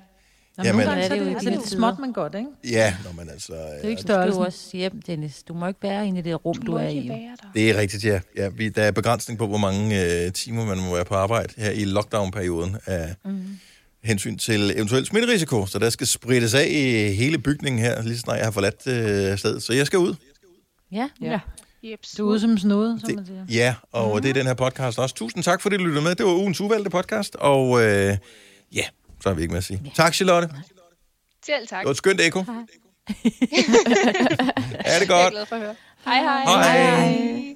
Jamen- 0.57 0.65
Jamen, 0.65 0.85
nogle 0.85 1.01
gange 1.01 1.01
Ja, 1.03 1.07
så 1.07 1.13
er 1.13 1.19
det 1.19 1.27
er 1.27 1.29
det, 1.29 1.33
jo 1.33 1.39
så 1.39 1.49
er 1.49 1.55
det 1.55 1.67
småt, 1.69 1.99
men 1.99 2.13
godt, 2.13 2.35
ikke? 2.35 2.47
Ja, 2.63 2.95
når 3.03 3.11
man 3.13 3.29
altså... 3.29 3.53
Det 3.53 3.59
er 3.61 3.77
Øh, 3.77 3.83
jo 3.83 3.89
ikke 3.89 3.97
Du 4.01 4.01
skal 4.01 4.13
jo 4.13 4.15
størrelsen. 4.21 4.43
også 4.43 4.77
hjem, 4.77 5.01
Dennis. 5.01 5.43
Du 5.43 5.53
må 5.53 5.67
ikke 5.67 5.79
være 5.83 6.07
inde 6.07 6.19
i 6.19 6.21
det 6.21 6.45
rum, 6.45 6.55
du 6.55 6.71
må 6.71 6.77
er 6.77 6.87
i. 6.87 7.11
det 7.53 7.69
er 7.69 7.77
rigtigt, 7.77 8.03
ja. 8.05 8.19
ja 8.37 8.49
vi, 8.49 8.69
der 8.69 8.83
er 8.83 8.91
begrænsning 8.91 9.37
på, 9.39 9.47
hvor 9.47 9.57
mange 9.57 10.03
øh, 10.25 10.31
timer 10.33 10.65
man 10.65 10.77
må 10.77 10.93
være 10.95 11.05
på 11.05 11.15
arbejde 11.15 11.53
her 11.57 11.71
i 11.71 11.83
lockdown-perioden 11.85 12.77
af 12.85 13.15
mm. 13.25 13.59
Hensyn 14.03 14.37
til 14.37 14.71
eventuel 14.75 15.05
smitterisiko. 15.05 15.65
Så 15.65 15.79
der 15.79 15.89
skal 15.89 16.07
sprittes 16.07 16.53
af 16.53 16.67
i 16.69 17.13
hele 17.13 17.37
bygningen 17.37 17.81
her, 17.81 18.01
lige 18.01 18.15
så 18.15 18.21
snart 18.21 18.37
jeg 18.37 18.45
har 18.45 18.51
forladt 18.51 18.87
øh, 18.87 19.37
stedet. 19.37 19.63
Så 19.63 19.73
jeg 19.73 19.85
skal 19.85 19.99
ud. 19.99 20.15
Ja, 20.91 21.09
Ja. 21.21 21.39
Jeps. 21.83 22.11
Du 22.11 22.25
er 22.27 22.31
ude 22.31 22.39
som 22.39 22.57
snude, 22.57 22.99
som 22.99 23.15
man 23.15 23.25
siger. 23.25 23.45
Ja, 23.49 23.75
og 23.91 24.15
mm. 24.15 24.21
det 24.21 24.29
er 24.29 24.33
den 24.33 24.45
her 24.47 24.53
podcast 24.53 24.99
også. 24.99 25.15
Tusind 25.15 25.43
tak, 25.43 25.61
fordi 25.61 25.77
du 25.77 25.83
lyttede 25.85 26.03
med. 26.03 26.15
Det 26.15 26.25
var 26.25 26.31
ugens 26.33 26.61
uvalgte 26.61 26.89
podcast, 26.89 27.35
og 27.35 27.81
øh, 27.83 28.17
ja, 28.75 28.83
så 29.21 29.29
har 29.29 29.33
vi 29.33 29.41
ikke 29.41 29.51
mere 29.51 29.57
at 29.57 29.63
sige. 29.63 29.91
Tak, 29.95 30.13
Charlotte. 30.13 30.49
Selv 31.45 31.67
tak. 31.67 31.79
Det 31.79 31.85
var 31.85 31.91
et 31.91 31.97
skønt 31.97 32.21
ekko. 32.21 32.39
er 32.39 32.43
det 33.23 33.31
Jeg 34.85 35.01
er 35.01 35.05
godt? 35.07 35.31
glad 35.33 35.45
for 35.45 35.55
at 35.55 35.61
høre. 35.61 35.75
Hej 36.05 36.19
hej. 36.21 36.43
Hej. 36.43 37.09
hej. 37.11 37.55